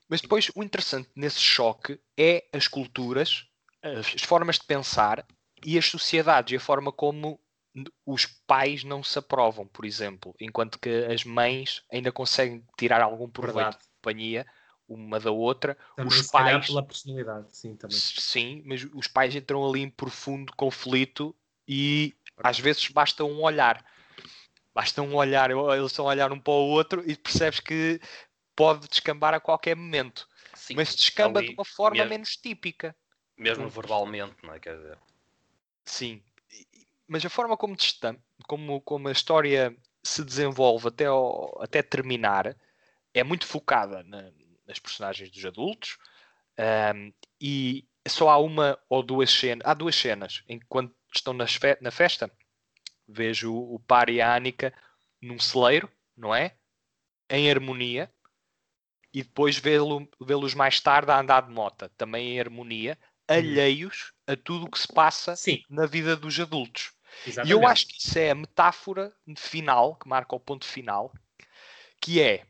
[0.09, 3.47] Mas depois o interessante nesse choque é as culturas,
[3.83, 5.27] as, as formas de pensar
[5.65, 7.41] e as sociedades e a forma como
[8.05, 13.29] os pais não se aprovam, por exemplo, enquanto que as mães ainda conseguem tirar algum
[13.29, 13.79] proveito Verdade.
[13.79, 14.47] de companhia
[14.89, 15.77] uma da outra.
[15.95, 17.97] Também os pais, pela personalidade, sim, também.
[17.97, 21.37] sim, mas os pais entram ali em profundo conflito
[21.67, 23.85] e às vezes basta um olhar.
[24.75, 28.01] Basta um olhar, eles estão a olhar um para o outro e percebes que
[28.59, 30.29] pode descambar a qualquer momento.
[30.53, 32.97] Sim, mas descamba ali de uma forma mesmo- menos típica.
[33.37, 34.59] Mesmo verbalmente, não é?
[34.59, 34.99] Quer dizer,
[35.85, 36.21] Sim,
[37.07, 42.57] mas a forma como, destam- como, como a história se desenvolve até, ao- até terminar
[43.15, 44.33] é muito focada na-
[44.67, 45.97] nas personagens dos adultos
[46.59, 49.65] ahm, e só há uma ou duas cenas.
[49.65, 52.29] Há duas cenas quando estão nas na festa
[53.07, 54.75] vejo o, o par e a Anika
[55.23, 56.57] num celeiro, não é?
[57.31, 58.13] Em harmonia.
[59.13, 64.37] E depois vê-lo- vê-los mais tarde a andar de mota, também em harmonia, alheios a
[64.37, 66.93] tudo o que se passa Sim, na vida dos adultos.
[67.27, 67.49] exatamente.
[67.49, 71.13] E eu acho que isso é a metáfora final, que marca o ponto final,
[72.01, 72.47] que é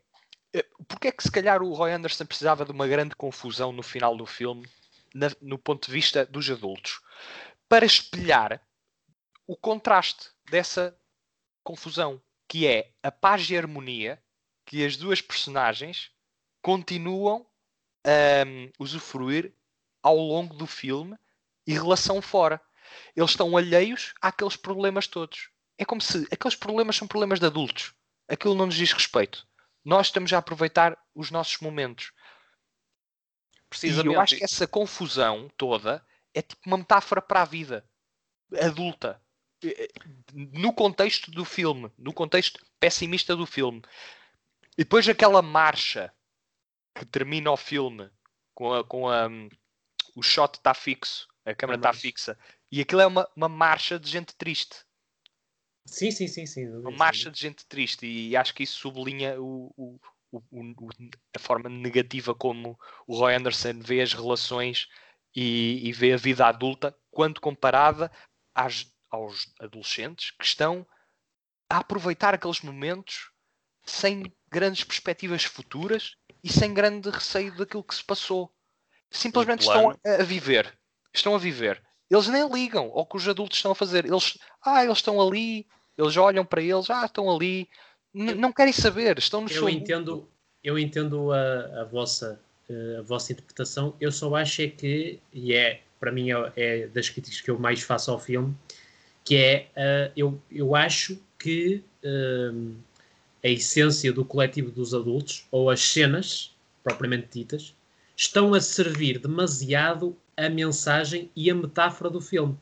[0.52, 3.82] eh, porque é que se calhar o Roy Anderson precisava de uma grande confusão no
[3.82, 4.68] final do filme,
[5.14, 7.00] na- no ponto de vista dos adultos,
[7.68, 8.60] para espelhar
[9.46, 10.96] o contraste dessa
[11.62, 14.22] confusão, que é a paz e a harmonia
[14.64, 16.10] que as duas personagens
[16.62, 17.46] continuam
[18.04, 19.52] a hum, usufruir
[20.02, 21.16] ao longo do filme
[21.66, 22.60] e relação fora.
[23.14, 25.50] Eles estão alheios àqueles problemas todos.
[25.76, 27.94] É como se aqueles problemas são problemas de adultos.
[28.26, 29.46] Aquilo não nos diz respeito.
[29.84, 32.12] Nós estamos a aproveitar os nossos momentos.
[33.54, 34.14] E precisamente.
[34.14, 36.04] eu acho que essa confusão toda
[36.34, 37.88] é tipo uma metáfora para a vida
[38.60, 39.20] adulta.
[39.62, 39.88] Eh,
[40.32, 43.82] No contexto do filme, no contexto pessimista do filme.
[44.72, 46.12] E depois aquela marcha
[46.98, 48.10] que termina o filme
[48.54, 49.28] com a, com a
[50.16, 52.00] o shot está fixo, a câmera está marcha.
[52.00, 52.38] fixa.
[52.70, 54.84] E aquilo é uma, uma marcha de gente triste.
[55.86, 56.66] Sim, sim, sim, sim.
[56.68, 58.04] Uma marcha de gente triste.
[58.04, 60.88] E acho que isso sublinha o, o- o- o-
[61.34, 64.86] a forma negativa como o Roy Anderson vê as relações
[65.34, 68.10] e, e vê a vida adulta quando comparada
[68.54, 70.86] às- aos adolescentes que estão
[71.70, 73.30] a aproveitar aqueles momentos
[73.84, 78.50] sem grandes perspectivas futuras e sem grande receio daquilo que se passou.
[79.10, 80.72] Simplesmente estão a, viver.
[81.12, 81.82] Estão a viver.
[82.10, 84.04] Eles nem ligam ao que os adultos estão a fazer.
[84.04, 85.66] Eles, ah, eles estão ali,
[85.96, 87.68] eles olham para eles, ah, estão ali.
[88.14, 90.28] N- não querem saber, estão no Eu seu entendo,
[90.62, 93.94] eu entendo a, a vossa, eh, a vossa interpretação.
[94.00, 97.58] Eu só acho é que, e é para mim é, é das críticas que eu
[97.58, 98.56] mais faço ao filme,
[99.24, 102.50] que é eh, eu, eu acho que eh,
[103.48, 107.74] a essência do coletivo dos adultos, ou as cenas propriamente ditas,
[108.16, 112.56] estão a servir demasiado a mensagem e a metáfora do filme.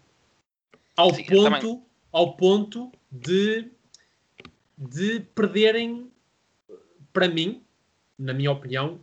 [0.97, 1.83] Ao Sim, também- ponto,
[2.13, 3.69] ao ponto de,
[4.79, 6.11] de perderem,
[7.13, 7.63] para mim,
[8.19, 9.01] na minha opinião,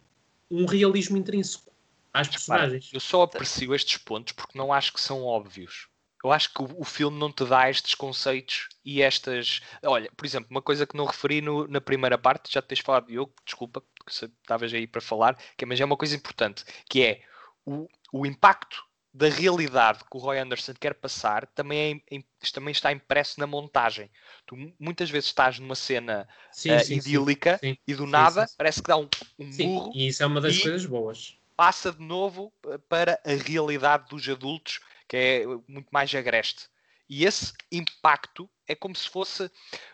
[0.50, 1.72] um realismo intrínseco
[2.14, 2.90] às personagens.
[2.94, 5.88] Eu só aprecio estes pontos porque não acho que são óbvios.
[6.24, 9.62] Eu acho que o, o filme não te dá estes conceitos e estas.
[9.84, 12.80] Olha, por exemplo, uma coisa que não referi no- na primeira parte, já te tens
[12.80, 16.16] falado, Diogo, desculpa, porque se- estavas aí para falar, que, é- mas é uma coisa
[16.16, 17.22] importante, que é
[17.66, 22.72] o, o impacto da realidade que o Roy Anderson quer passar também, é im- também
[22.72, 24.10] está impresso na montagem.
[24.46, 27.78] Tu mu- muitas vezes estás numa cena Sim, eh, sim, idílica sim.
[27.86, 29.08] e do nada parece que dá um,
[29.38, 31.38] um burro e isso é uma das coisas boas.
[31.56, 34.80] passa de novo eh, para a realidade dos adultos,
[35.14, 36.68] que é muito mais agreste.
[37.08, 39.52] E esse impacto é como se fosse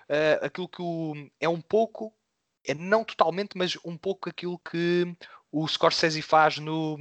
[0.07, 2.13] eh, aquilo que o, é um pouco,
[2.65, 5.13] é não totalmente, mas um pouco aquilo que
[5.51, 6.97] o Scorsese faz no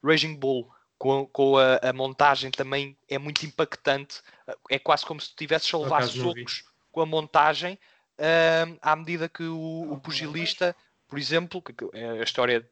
[0.00, 0.70] Raging Bull.
[0.96, 4.22] Com, com a, a montagem também é muito impactante.
[4.70, 7.76] É quase como se tu tivesses a levar socos com a montagem
[8.16, 10.74] hum, à medida que o, o pugilista,
[11.08, 12.66] por exemplo, que, que é a história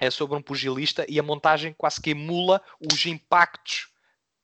[0.00, 3.93] é sobre um pugilista e a montagem quase que emula os impactos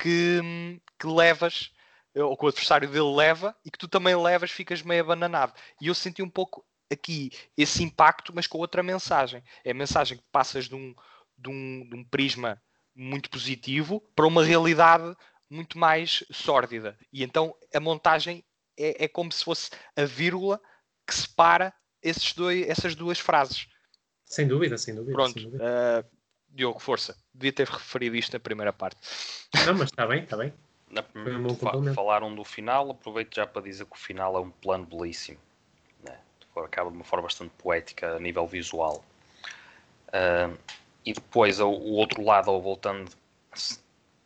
[0.00, 1.70] que, que levas,
[2.14, 5.52] ou que o adversário dele leva e que tu também levas, ficas meio abananado.
[5.80, 9.42] E eu senti um pouco aqui esse impacto, mas com outra mensagem.
[9.64, 10.94] É a mensagem que passas de um,
[11.38, 12.60] de um, de um prisma
[12.94, 15.14] muito positivo para uma realidade
[15.48, 16.98] muito mais sórdida.
[17.12, 18.44] E então a montagem
[18.78, 20.60] é, é como se fosse a vírgula
[21.06, 21.72] que separa
[22.02, 23.66] esses dois, essas duas frases.
[24.24, 25.12] Sem dúvida, sem dúvida.
[25.12, 25.64] Pronto, sem dúvida.
[25.64, 26.04] eh,
[26.52, 27.16] Diogo, força.
[27.32, 28.98] Devia ter referido isto na primeira parte.
[29.66, 30.52] Não, mas está bem, está bem.
[30.90, 31.04] Na-
[31.54, 35.38] fa- falaram do final, aproveito já para dizer que o final é um plano belíssimo.
[36.02, 36.18] Né?
[36.56, 39.04] Acaba de uma forma bastante poética a nível visual.
[40.08, 40.58] Uh,
[41.04, 43.10] e depois o, o, outro lado, ou voltando,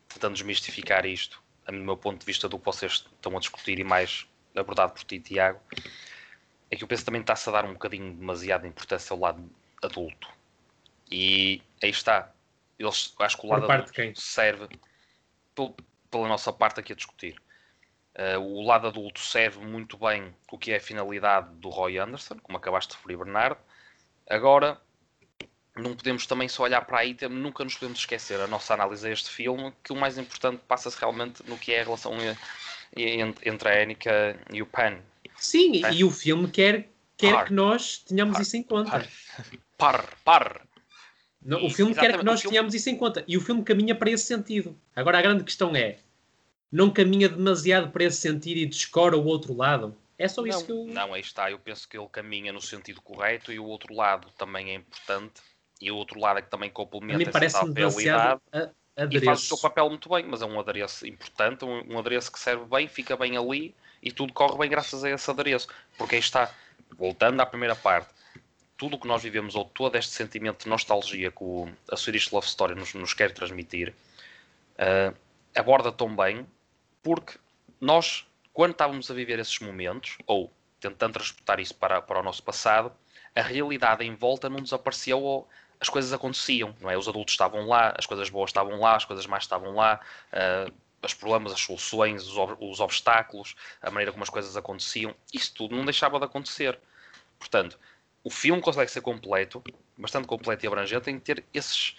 [0.09, 3.83] tentando desmistificar isto, a meu ponto de vista do que vocês estão a discutir e
[3.83, 5.59] mais abordado por ti, Tiago,
[6.71, 9.43] é que eu penso que também está-se a dar um bocadinho demasiada importância ao lado
[9.81, 10.27] adulto.
[11.11, 12.31] E aí está.
[12.77, 14.67] Eles, acho que o lado adulto serve
[16.11, 17.35] pela nossa parte aqui a discutir.
[18.17, 22.37] Uh, o lado adulto serve muito bem o que é a finalidade do Roy Anderson,
[22.41, 23.59] como acabaste de referir, Bernardo.
[24.29, 24.79] Agora,
[25.75, 29.11] não podemos também só olhar para aí, nunca nos podemos esquecer a nossa análise a
[29.11, 32.13] este filme, que o mais importante passa-se realmente no que é a relação
[32.95, 34.97] entre a Annika e o Pan.
[35.35, 35.93] Sim, é?
[35.93, 36.87] e o filme quer,
[37.17, 39.07] quer que nós tenhamos par, isso em conta.
[39.77, 40.64] Par, par.
[41.45, 42.53] Não, o filme quer que nós filme...
[42.53, 43.23] tenhamos isso em conta.
[43.27, 44.75] E o filme caminha para esse sentido.
[44.95, 45.99] Agora, a grande questão é:
[46.71, 49.95] não caminha demasiado para esse sentido e descora o outro lado?
[50.17, 50.85] É só isso não, que eu.
[50.87, 51.51] Não, aí está.
[51.51, 55.41] Eu penso que ele caminha no sentido correto e o outro lado também é importante.
[55.79, 58.41] E o outro lado é que também complementa essa tal realidade.
[59.11, 62.31] E faz o seu papel muito bem, mas é um adereço importante, um, um adereço
[62.31, 65.67] que serve bem, fica bem ali e tudo corre bem graças a esse adereço.
[65.97, 66.49] Porque aí está,
[66.97, 68.09] voltando à primeira parte,
[68.77, 72.31] tudo o que nós vivemos, ou todo este sentimento de nostalgia que o, a Swedish
[72.31, 73.93] Love Story nos, nos quer transmitir,
[74.79, 75.15] uh,
[75.55, 76.45] aborda tão bem,
[77.01, 77.37] porque
[77.79, 82.43] nós, quando estávamos a viver esses momentos, ou tentando transportar isso para, para o nosso
[82.43, 82.91] passado,
[83.35, 85.47] a realidade em volta não desapareceu ou
[85.79, 86.97] as coisas aconteciam, não é?
[86.97, 89.99] Os adultos estavam lá, as coisas boas estavam lá, as coisas más estavam lá,
[90.31, 95.13] uh, os problemas, as soluções, os, ob os, obstáculos, a maneira como as coisas aconteciam,
[95.33, 96.79] isso tudo não deixava de acontecer.
[97.37, 97.77] Portanto,
[98.25, 99.63] o filme consegue ser completo,
[99.95, 101.95] bastante completo e abrangente, tem que ter esses,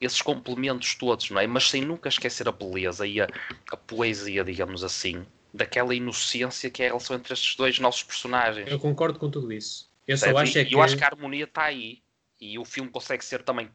[0.00, 1.48] esses complementos todos, não é?
[1.48, 3.26] Mas sem nunca esquecer a beleza e a,
[3.72, 8.70] a poesia, digamos assim, daquela inocência que é a relação entre estes dois nossos personagens.
[8.70, 9.90] Eu concordo com tudo isso.
[10.06, 10.76] Eu só acho é que...
[10.76, 12.00] eu acho que a harmonia está aí
[12.40, 13.68] e o filme consegue ser também,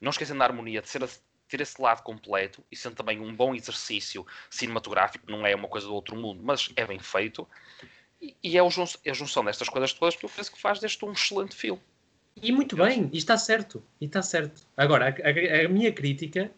[0.00, 1.06] não esquecendo da harmonia, de ser,
[1.46, 5.86] ter esse lado completo e sendo também um bom exercício cinematográfico, não é uma coisa
[5.86, 7.46] do outro mundo, mas é bem feito.
[8.20, 11.04] E, e é, é a junção destas coisas todas que eu penso que faz deste
[11.04, 11.80] um excelente filme.
[12.42, 14.62] E muito bem, e está certo, e está certo.
[14.76, 16.50] Agora, a, a, a minha crítica,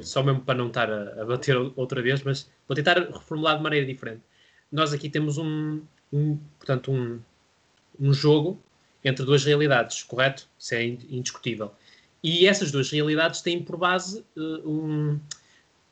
[0.00, 3.62] só mesmo para não estar a, a, bater outra vez, mas vou tentar reformular de
[3.62, 4.22] maneira diferente.
[4.72, 7.20] Nós aqui temos um, um portanto, um,
[8.00, 8.58] um jogo
[9.04, 10.48] entre duas realidades, correto?
[10.58, 11.72] Isso é indiscutível.
[12.22, 15.20] E essas duas realidades têm por base uh, um,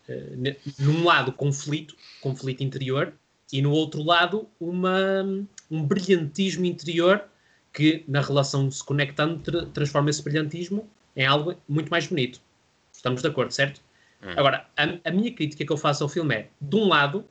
[0.08, 3.12] uh, num lado conflito, conflito interior,
[3.54, 5.22] e no outro lado uma,
[5.70, 7.24] um brilhantismo interior
[7.72, 12.40] que na relação se conectando tra transforma esse brilhantismo em algo muito mais bonito.
[12.92, 13.80] Estamos de acordo, certo?
[14.20, 14.34] Hum.
[14.36, 17.24] Agora, a, a, minha crítica que eu faço ao filme é, de um lado,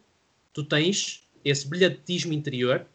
[0.53, 2.85] tu tens esse brilhantismo interior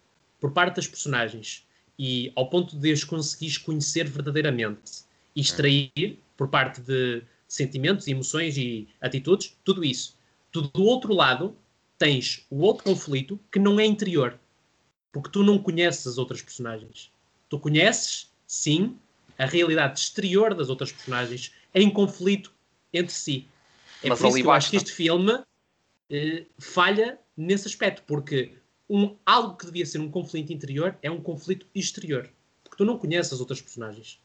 [0.41, 1.67] por parte das personagens
[1.99, 5.03] e ao ponto de as conseguires conhecer verdadeiramente
[5.37, 10.17] e extrair por parte de sentimentos, emoções e atitudes, tudo isso.
[10.51, 11.55] Tu, do outro lado,
[11.99, 14.39] tens o outro conflito que não é interior,
[15.13, 17.13] porque tu não conheces as outras personagens.
[17.49, 18.97] Tu conheces, sim,
[19.37, 22.53] a realidade exterior das outras personagens em conflito
[22.93, 23.49] entre si.
[24.03, 25.43] É Mas por isso que eu acho que este filme
[26.11, 28.55] eh, falha nesse aspecto, porque
[28.89, 32.31] um, algo que devia ser um conflito interior é um conflito exterior.
[32.63, 34.21] Porque tu não conheces as outras personagens.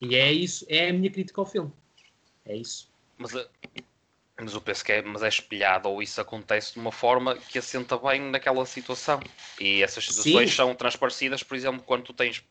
[0.00, 1.72] E é isso, é a minha crítica ao filme.
[2.44, 2.90] É isso.
[3.16, 3.48] Mas, eh,
[4.38, 7.58] mas eu penso que é, mas é espelhado, ou isso acontece de uma forma que
[7.58, 9.20] assenta bem naquela situação.
[9.60, 10.56] E essas situações Sim.
[10.56, 12.44] são transparecidas, por exemplo, quando tu tens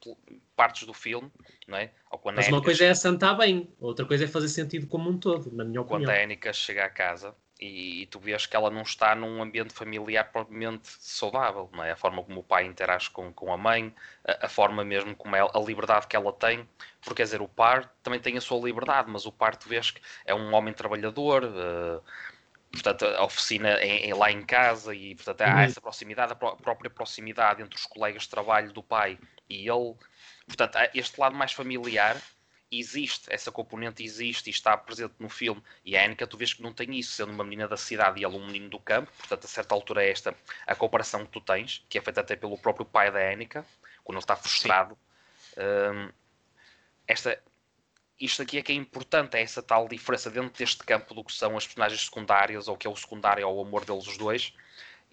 [0.55, 1.29] partes do filme,
[1.67, 1.91] não é?
[2.09, 5.17] Ou quando mas uma coisa é assentar bem, outra coisa é fazer sentido como um
[5.17, 6.05] todo, na minha opinião.
[6.05, 9.41] Quando a Énica chega a casa e, e, tu vês que ela não está num
[9.41, 11.91] ambiente familiar propriamente saudável, não é?
[11.91, 13.93] A forma como o pai interage com, com a mãe,
[14.27, 16.67] a, a forma mesmo como ela, a liberdade que ela tem,
[16.99, 19.91] porque quer dizer, o par também tem a sua liberdade, mas o par tu vês
[19.91, 22.03] que é um homem trabalhador, uh,
[22.71, 25.59] portanto, a oficina é, é, lá em casa e, portanto, há uhum.
[25.61, 29.17] essa proximidade, a própria proximidade entre os colegas de trabalho do pai
[29.49, 29.95] e ele,
[30.45, 32.17] portanto, há este lado mais familiar
[32.79, 35.61] existe, essa componente existe e está presente no filme.
[35.85, 38.23] E a Annika, tu vês que não tem isso, sendo uma menina da cidade e
[38.23, 39.11] ela um menino do campo.
[39.17, 42.35] Portanto, a certa altura é esta a comparação que tu tens, que é feita até
[42.35, 43.65] pelo próprio pai da Annika,
[44.03, 44.97] quando ele está frustrado.
[45.57, 46.11] Um,
[47.07, 47.41] esta,
[48.19, 51.33] isto aqui é que é importante, é essa tal diferença dentro deste campo do que
[51.33, 54.53] são as personagens secundárias, ou que é o secundário ou o amor deles os dois.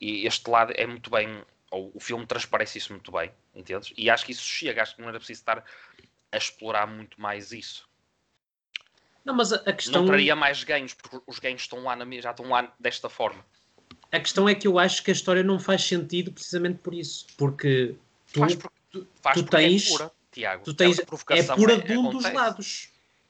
[0.00, 3.92] E este lado é muito bem, ou o filme transparece isso muito bem, entendes?
[3.96, 5.64] E acho que isso chega, acho que não era preciso estar
[6.32, 7.88] a explorar muito mais isso.
[9.24, 10.00] Não, mas a, questão.
[10.00, 13.44] Não traria mais ganhos, porque os ganhos estão lá na, já estão lá desta forma.
[14.10, 17.26] A questão é que eu acho que a história não faz sentido precisamente por isso.
[17.36, 17.94] Porque
[18.32, 20.00] tu, faz porque, faz tu é tens.
[20.00, 22.88] É Tiago, Tu tens, é provocação pura de um dos lados.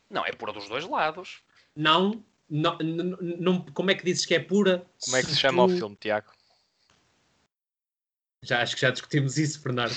[0.09, 1.41] Não, é pura dos dois lados.
[1.75, 4.87] Não, não, não, não- como é que dizes que é pura?
[5.05, 6.31] Como é que se se chama tu- o filme, Tiago?
[8.43, 9.95] Já acho que já discutimos isso, Bernardo.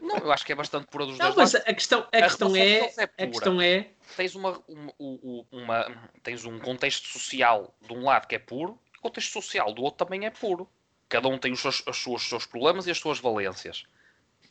[0.00, 1.68] Não, eu acho que é bastante pura dos Não, dois mas lados.
[1.68, 2.84] a questão, a A questão é, é
[3.24, 8.34] a questão é, Tens, uma, uma, uma- tens um contexto social de um lado que
[8.34, 10.68] é puro, e o contexto social do outro também é puro.
[11.08, 13.84] Cada um tem os seus, os seus- os seus problemas e as suas valências.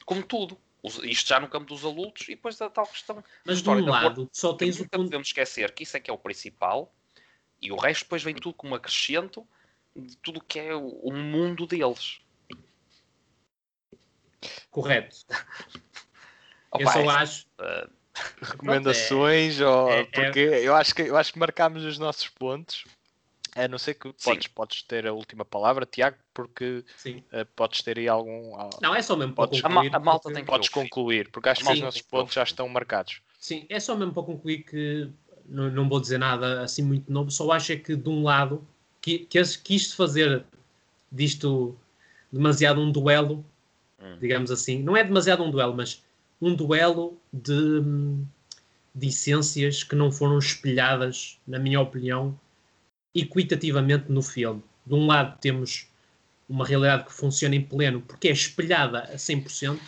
[0.05, 0.57] Como tudo.
[1.03, 3.23] Isto já no campo dos adultos e depois da tal questão.
[3.45, 5.03] mas de um lado só tens o ponto.
[5.03, 6.91] devemos esquecer que isso é que é o principal
[7.61, 9.47] e o resto depois vem tudo como acrescento
[9.95, 12.19] de tudo o que é o mundo deles.
[14.69, 15.17] Correto.
[16.77, 17.45] Eu Opa, só é- acho.
[17.59, 17.89] eh,
[18.41, 22.85] Recomendações, ou, é- é- porque eu, acho que, eu acho que marcámos os nossos pontos.
[23.53, 24.29] A não ser que Sim.
[24.31, 27.21] podes, podes ter a última palavra, Tiago, porque Sim.
[27.33, 28.55] eh, podes ter aí algum.
[28.57, 29.93] al- Não, é só mesmo para Podes- concluir.
[29.93, 32.69] a malta porque- tem que Podes concluir, porque acho que os nossos pontos já estão
[32.69, 33.21] marcados.
[33.37, 35.09] Sim, é só mesmo para concluir que
[35.45, 38.65] não, não vou dizer nada assim muito novo, só acho é que de um lado
[39.01, 40.45] que, que quis fazer
[41.11, 41.77] disto
[42.31, 43.43] demasiado um duelo,
[44.01, 44.17] Hum.
[44.19, 44.81] digamos assim.
[44.81, 46.03] Não é demasiado um duelo, mas
[46.41, 47.81] um duelo de,
[48.93, 52.37] de essências que não foram espelhadas, na minha opinião,
[53.13, 54.63] equitativamente no filme.
[54.85, 55.87] De um lado temos
[56.49, 59.79] uma realidade que funciona em pleno porque é espelhada a 100%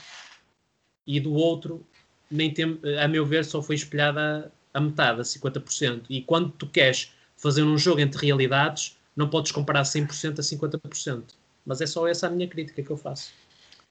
[1.05, 1.85] e do outro
[2.31, 6.03] nem tem, a meu ver só foi espelhada a metade, a 50%.
[6.09, 11.23] E quando tu queres fazer um jogo entre realidades, não podes comparar 100% a 50%.
[11.65, 13.31] Mas é só essa a minha crítica que eu faço.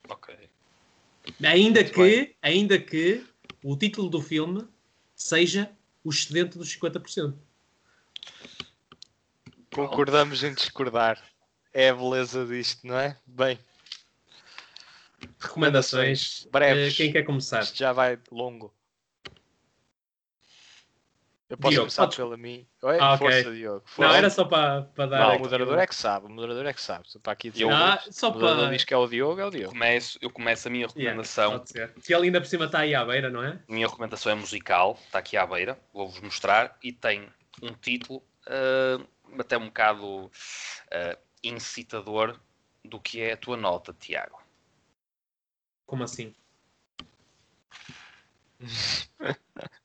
[0.09, 0.35] Ok.
[1.43, 3.25] Ainda Muito que, ainda que
[3.63, 4.67] o título do filme
[5.15, 5.71] seja
[6.03, 7.33] o excedente dos 50%.
[9.73, 11.21] Concordamos em discordar.
[11.73, 13.17] É a beleza disto, não é?
[13.25, 13.57] Bem,
[15.39, 16.47] Recomendações.
[16.51, 16.95] breves.
[16.95, 17.61] Quem quer começar?
[17.61, 18.73] Isto já vai longo.
[21.49, 22.67] Eu posso Diogo, começar pela mim.
[22.81, 23.17] Oi, Ah.
[23.17, 23.79] Força, Diogo.
[23.79, 24.17] Não, Força.
[24.17, 25.19] era só para, para dar.
[25.19, 26.25] Não, o moderador é que sabe.
[26.25, 27.09] O moderador é que sabe.
[27.11, 28.71] Se Para aqui dizer, Eu- Ah, só o moderador para.
[28.73, 29.69] diz que é o Diogo, é o Diogo.
[29.69, 31.57] Começo, eu começo a minha Yeah, recomendação.
[31.59, 31.93] pode ser.
[31.95, 33.49] Que ele ainda por cima está aí à beira, não é?
[33.67, 37.29] A minha recomendação é musical, está aqui à beira, vou-vos mostrar, e tem
[37.61, 39.05] um título ah,
[39.37, 40.31] até um bocado
[40.91, 42.39] ah, incitador
[42.83, 44.41] do que é a tua nota, Tiago.
[45.85, 46.33] Como assim?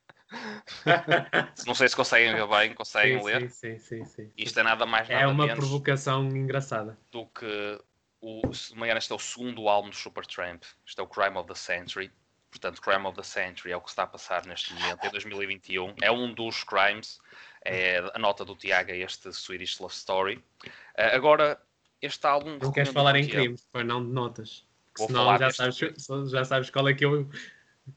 [1.67, 3.51] Não sei se conseguem ver bem, conseguem sim, ler.
[3.51, 4.33] sim, sim, sim.
[4.37, 6.99] Isto é nada mais nada É uma provocação engraçada.
[7.11, 7.81] do que
[8.21, 10.63] o, se não me engano, este é o segundo álbum do Supertramp.
[10.85, 12.11] Isto é o Crime of the Century.
[12.51, 15.95] Portanto, Crime of the Century é o que está a passar neste momento, em 2021.
[16.01, 17.21] É um dos crimes.
[17.65, 20.43] É a nota do Tiago é este Swedish Love Story.
[20.97, 21.61] Ah, agora,
[22.01, 22.59] este álbum.
[22.61, 24.65] Não queres falar em crimes, pois não de notas.
[24.97, 25.79] Vou senão já sabes,
[26.31, 27.29] já sabes qual é que eu,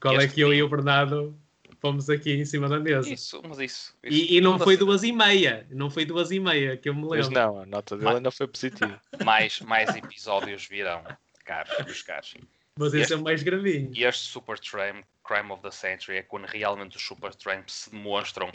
[0.00, 1.36] qual é Este que eu e o Bernardo
[1.82, 3.12] fomos aqui em cima da mesa.
[3.12, 3.94] Isso, mas isso.
[4.02, 5.66] isso E, e não foi assim, duas e meia.
[5.70, 7.32] Não foi duas e meia que eu me Mas lembro.
[7.34, 8.98] não, a nota dele Mas- ainda foi positiva.
[9.24, 11.04] Mais, mais episódios virão,
[11.44, 12.34] caros, meus caros.
[12.78, 13.90] Mas esse Este- é o mais gravinho.
[13.94, 18.50] E este Supertramp, Crime of the Century, é quando realmente os Supertramps se demonstram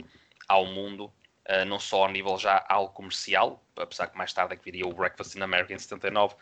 [0.47, 1.11] ao mundo,
[1.45, 4.87] eh, não só a nível já algo comercial, apesar que mais tarde é que viria
[4.87, 6.33] o Breakfast in America em 79,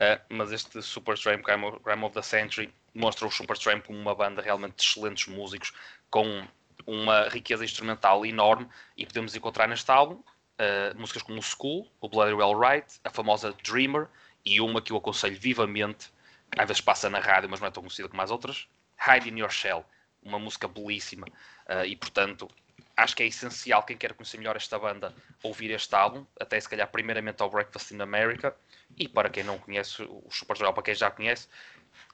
[0.00, 4.14] eh, mas este Supertramp, Crime of, Crime of the Century, mostra o Supertramp como uma
[4.14, 5.72] banda realmente de excelentes músicos,
[6.12, 6.46] com
[6.86, 10.22] uma riqueza instrumental enorme, e podemos encontrar neste álbum
[10.58, 14.06] eh, músicas como o School, o Bloody Well Right, a famosa Dreamer,
[14.44, 16.12] e uma que eu aconselho vivamente,
[16.50, 18.68] que às vezes passa na rádio, mas não é tão conhecida como as outras,
[19.00, 19.84] Hide in Your Shell,
[20.22, 21.26] uma música belíssima,
[21.66, 22.48] eh, e portanto
[22.94, 26.68] acho que é essencial quem quer conhecer melhor esta banda ouvir este álbum, até se
[26.68, 28.54] calhar primeiramente ao Breakfast in America,
[28.98, 31.48] e para quem não conhece o Supertramp, para quem já conhece,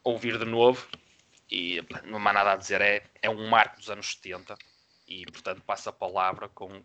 [0.04, 0.86] ouvir de novo,
[1.50, 4.56] e não há nada a dizer, é, é um marco dos anos 70,
[5.06, 6.82] e portanto passo a palavra com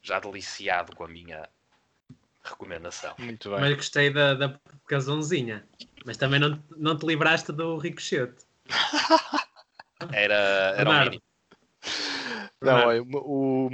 [0.00, 1.48] já deliciado com a minha
[2.42, 3.14] recomendação.
[3.18, 3.60] Muito bem.
[3.60, 5.64] Mas gostei da, da provocaçãozinha.
[6.04, 8.44] Mas também não, não te livraste do ricochete.
[10.10, 11.10] Era, era o Bernardo.
[11.10, 11.22] mínimo.
[12.60, 13.70] Não, olha, o,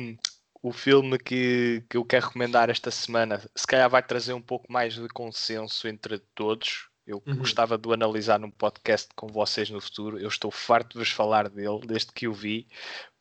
[0.62, 4.70] o filme que, que eu quero recomendar esta semana, se calhar vai trazer um pouco
[4.70, 6.87] mais de consenso entre todos.
[7.08, 7.36] Eu Uhum.
[7.36, 10.18] gostava de o analisar num podcast com vocês no futuro.
[10.18, 12.66] Eu estou farto de vos falar dele desde que o vi.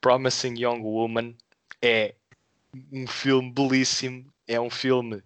[0.01, 1.33] Promising Young Woman
[1.81, 2.13] é
[2.91, 4.29] um filme belíssimo.
[4.45, 5.23] É um filme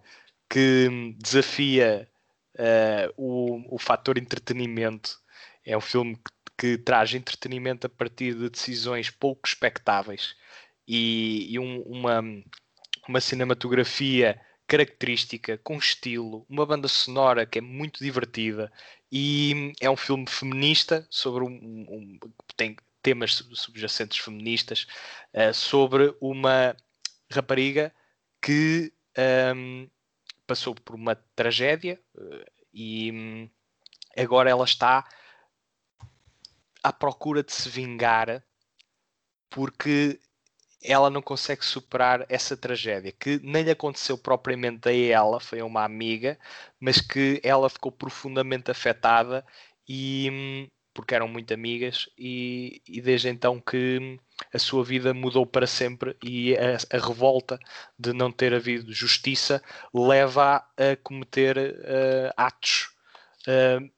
[0.47, 2.07] que desafia
[2.55, 5.19] eh, o, o fator entretenimento.
[5.65, 10.35] É um filme que, que traz entretenimento a partir de decisões pouco expectáveis
[10.87, 12.21] e, e um- uma,
[13.09, 14.39] uma cinematografia
[14.71, 18.71] característica, com estilo, uma banda sonora que é muito divertida
[19.11, 22.19] e é um filme feminista sobre um, um
[22.55, 24.87] tem temas subjacentes feministas
[25.33, 26.73] uh, sobre uma
[27.29, 27.93] rapariga
[28.41, 28.93] que
[29.53, 29.89] um,
[30.47, 33.49] passou por uma tragédia uh, e um,
[34.15, 35.05] agora ela está
[36.81, 38.41] à procura de se vingar
[39.49, 40.17] porque
[40.83, 45.65] ela não consegue superar essa tragédia, que nem lhe aconteceu propriamente a ela, foi a
[45.65, 46.37] uma amiga,
[46.79, 49.45] mas que ela ficou profundamente afetada
[49.87, 54.19] e porque eram muito amigas e, e desde então que
[54.53, 57.59] a sua vida mudou para sempre e a, a revolta
[57.97, 59.63] de não ter havido justiça
[59.93, 62.89] leva a, a cometer uh, atos
[63.47, 63.89] uh,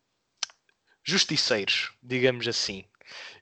[1.03, 2.85] justiceiros, digamos assim.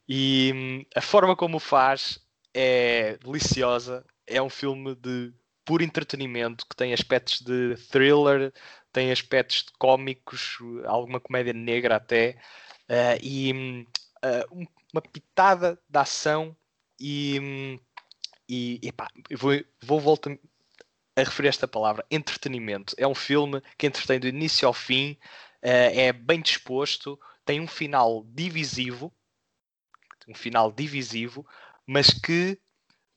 [0.07, 2.19] E hum, a forma como o faz
[2.53, 4.05] é deliciosa.
[4.27, 5.33] É um filme de
[5.65, 8.53] puro entretenimento que tem aspectos de thriller,
[8.91, 12.37] tem aspectos de cómicos, alguma comédia negra até,
[12.89, 13.85] uh, e
[14.23, 16.55] uh, uma pitada de ação
[16.99, 17.79] e,
[18.49, 20.37] e epá, vou, vou voltar
[21.15, 22.95] a referir esta palavra, entretenimento.
[22.97, 25.13] É um filme que entretém do início ao fim,
[25.63, 29.13] uh, é bem disposto, tem um final divisivo,
[30.27, 31.45] um final divisivo,
[31.91, 32.57] mas que,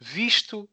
[0.01, 0.69] visto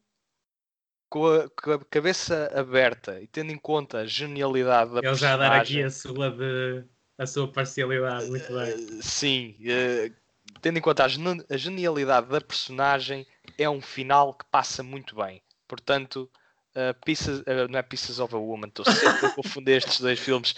[1.08, 5.36] com a, com a, cabeça aberta e tendo em conta a genialidade da Ele já
[5.36, 6.82] dar aqui a sua, de,
[7.16, 8.74] a sua parcialidade, muito bem.
[8.74, 10.12] Uh, sim, uh,
[10.60, 13.24] tendo em conta a, gen a, genialidade da personagem,
[13.56, 15.40] é um final que passa muito bem.
[15.68, 16.28] Portanto,
[16.74, 20.56] uh, pieces, não é Pieces of a Woman, estou sempre a confundir estes dois filmes.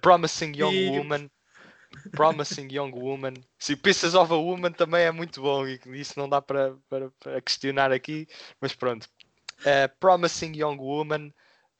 [0.00, 1.30] Promising Young Woman
[2.10, 3.34] Promising Young Woman.
[3.58, 7.10] Se Pieces of a Woman também é muito bom e isso não dá para, para,
[7.20, 8.26] para questionar aqui,
[8.60, 9.08] mas pronto.
[9.60, 11.28] Uh, Promising Young Woman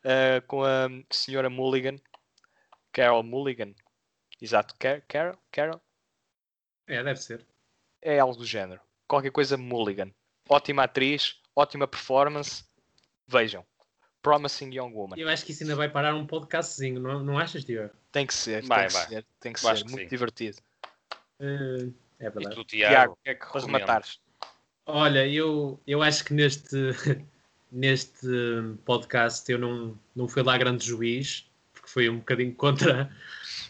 [0.05, 1.97] uh, com a senhora Mulligan,
[2.93, 3.75] Carol Mulligan.
[4.41, 5.39] Exato, Car Carol?
[5.51, 5.81] Carol?
[6.87, 7.47] É, deve ser.
[8.01, 8.81] É algo do género.
[9.07, 10.13] Qualquer coisa Mulligan.
[10.49, 12.65] Ótima atriz, ótima performance.
[13.27, 13.65] Vejam.
[14.21, 15.17] Promising Young Woman.
[15.17, 17.93] Eu acho que isso ainda vai parar um podcastzinho, não, não achas, Tiago?
[18.13, 19.07] Tem que ser, vai, tem que vai.
[19.09, 20.07] ser, tem que ser, que muito sim.
[20.09, 20.59] divertido.
[21.41, 22.55] Uh, é verdade.
[22.55, 24.21] E tu, Tiago, Tiago que é que para rematares?
[24.87, 26.77] Olha, eu, eu acho que neste,
[27.73, 28.29] neste
[28.85, 33.11] podcast eu não, não fui lá grande juiz, porque foi um bocadinho contra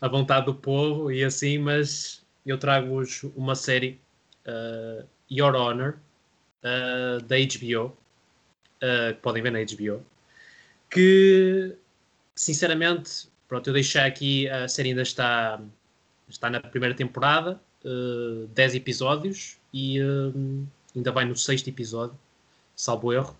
[0.00, 4.00] a vontade do povo e assim, mas eu trago-vos uma série,
[4.46, 5.98] uh, Your Honor,
[6.64, 7.96] uh, da HBO,
[8.82, 10.04] uh, que podem ver na HBO,
[10.90, 11.76] que
[12.34, 15.60] sinceramente, pronto, eu deixei aqui, a série ainda está,
[16.26, 22.18] está na primeira temporada, uh, eh, 10 episódios e uh, ainda vai no sexto episódio,
[22.74, 23.36] salvo erro.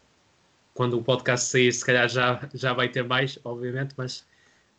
[0.74, 4.26] Quando o podcast sair, se calhar já, já vai ter mais, obviamente, mas.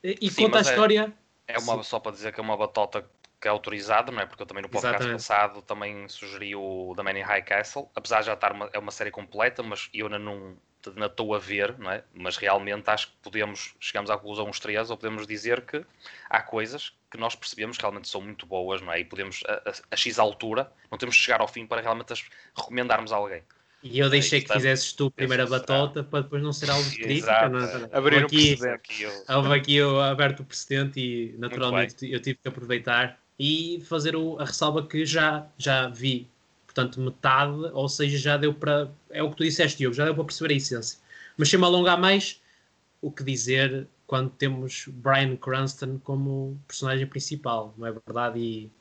[0.03, 1.13] E Sim, conta mas a é- história.
[1.47, 1.83] É, é uma, Sim.
[1.83, 3.03] só para dizer que é uma batota
[3.41, 4.27] que é autorizada, não é?
[4.27, 5.17] Porque eu também no podcast Exatamente.
[5.17, 8.77] passado também sugeri o The Man in High Castle, apesar de já estar uma, é
[8.77, 10.55] uma série completa, mas eu ainda não,
[10.89, 12.03] ainda estou a ver, não é?
[12.13, 15.85] Mas realmente acho que podemos, chegamos à conclusão os três, ou podemos dizer que
[16.29, 18.99] há coisas que nós percebemos que realmente são muito boas, não é?
[18.99, 22.11] E podemos, a, a, a X altura, não temos de chegar ao fim para realmente
[22.13, 22.25] as
[22.55, 23.43] recomendarmos a alguém.
[23.83, 26.97] E eu deixei que fizesses tu primeiro a batota para depois não ser algo de
[26.97, 27.49] crítica.
[27.49, 27.89] Não é?
[27.91, 29.11] Abrir aqui, aqui eu...
[29.27, 34.39] Houve aqui eu aberto o precedente e naturalmente eu tive que aproveitar e fazer o,
[34.39, 36.29] a ressalva que já, já vi
[36.73, 38.91] portanto metade, ou seja, já deu para.
[39.11, 40.99] É o que tu disseste, Diogo, já deu para perceber a essência.
[41.37, 42.41] Mas sem me alongar mais,
[43.01, 48.39] o que dizer quando temos Brian Cranston como personagem principal, não é verdade?
[48.39, 48.71] E,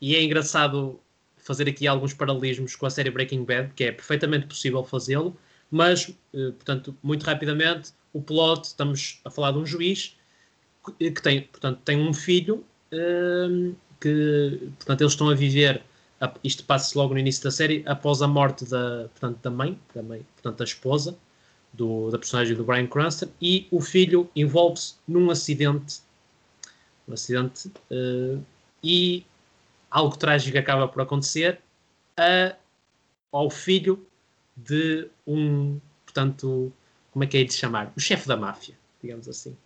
[0.00, 1.00] e é engraçado
[1.36, 5.36] fazer aqui alguns paralelismos com a série Breaking Bad, que é perfeitamente possível fazê-lo,
[5.70, 10.16] mas, eh, portanto, muito rapidamente, o plot, estamos a falar de um juiz
[10.98, 15.82] que tem, portanto, tem um filho eh, que, portanto, eles estão a viver
[16.42, 20.02] isto passa logo no início da série, após a morte da, portanto, da mãe, da
[20.02, 21.16] mãe, portanto, da esposa
[21.72, 26.00] do, da personagem do Brian Cranston, e o filho envolve-se num acidente,
[27.08, 28.42] um acidente, uh,
[28.82, 29.26] e
[29.90, 31.60] algo trágico acaba por acontecer
[32.16, 32.54] a,
[33.32, 34.06] ao filho
[34.56, 36.72] de um, portanto,
[37.10, 37.92] como é que é de chamar?
[37.96, 39.56] O chefe da máfia, digamos assim.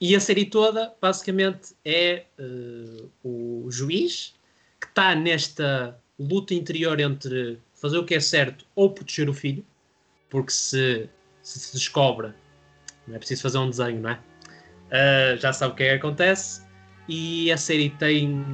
[0.00, 4.34] E a série toda, basicamente, é uh, o juiz
[4.80, 9.64] que está nesta luta interior entre fazer o que é certo ou proteger o filho,
[10.28, 11.08] porque se
[11.42, 12.32] se, se descobre,
[13.06, 14.18] não é preciso fazer um desenho, não é?
[14.90, 16.62] Uh, já sabe o que é que acontece.
[17.08, 18.44] E a série tem,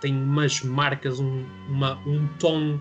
[0.00, 2.80] tem umas marcas, um, uma, um tom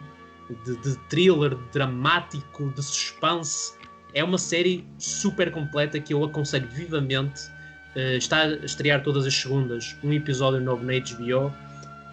[0.66, 3.74] de, de thriller dramático, de suspense,
[4.14, 7.50] é uma série super completa que eu aconselho vivamente.
[7.96, 11.52] Uh, está a estrear todas as segundas um episódio novo na HBO,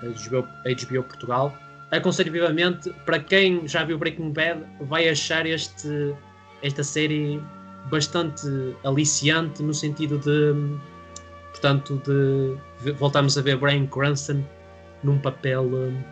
[0.02, 1.56] HBO, HBO Portugal.
[1.90, 6.14] Aconselho vivamente, para quem já viu Breaking Bad, vai achar este,
[6.62, 7.40] esta série
[7.90, 8.46] bastante
[8.84, 10.54] aliciante no sentido de,
[11.50, 14.42] portanto, de voltarmos a ver Brian Cranston
[15.02, 16.02] num papel um,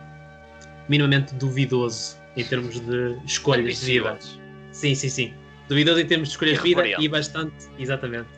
[0.87, 4.17] minimamente duvidoso em termos de escolhas de vida.
[4.71, 5.33] Sim, sim, sim.
[5.67, 8.29] Duvidoso em termos de escolhas de vida e bastante, exatamente,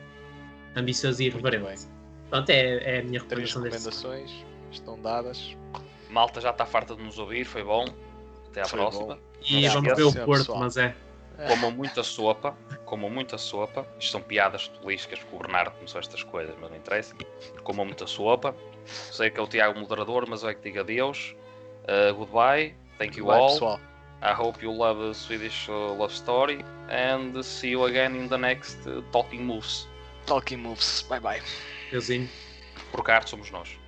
[0.74, 1.86] ambicioso e irreverente.
[2.28, 5.56] Portanto, é, é a minha recomendação Três recomendações estão dadas.
[6.10, 7.84] Malta já está farta de nos ouvir, foi bom.
[8.50, 9.16] Até à foi próxima.
[9.16, 9.20] Bom.
[9.42, 10.58] E vamos ver o Porto, pessoal.
[10.58, 10.94] mas é.
[11.48, 13.86] Comam muita sopa, comam muita sopa.
[13.98, 17.14] Isto são piadas toliscas, porque o Bernardo começou estas coisas, mas não interessa.
[17.62, 18.56] Comam muita sopa.
[18.86, 21.34] Sei que é o Tiago moderador, mas é que diga adeus.
[21.82, 22.74] Uh, goodbye.
[22.98, 23.52] Thank you all.
[23.52, 23.80] Pessoal.
[24.22, 28.38] I hope you love the Swedish uh, love story and see you again in the
[28.38, 29.86] next uh, Talking Moves.
[30.24, 31.02] Talking Moves.
[31.02, 31.42] Bye bye.
[31.92, 32.28] Euzinho.
[32.90, 33.78] Por cá somos nós.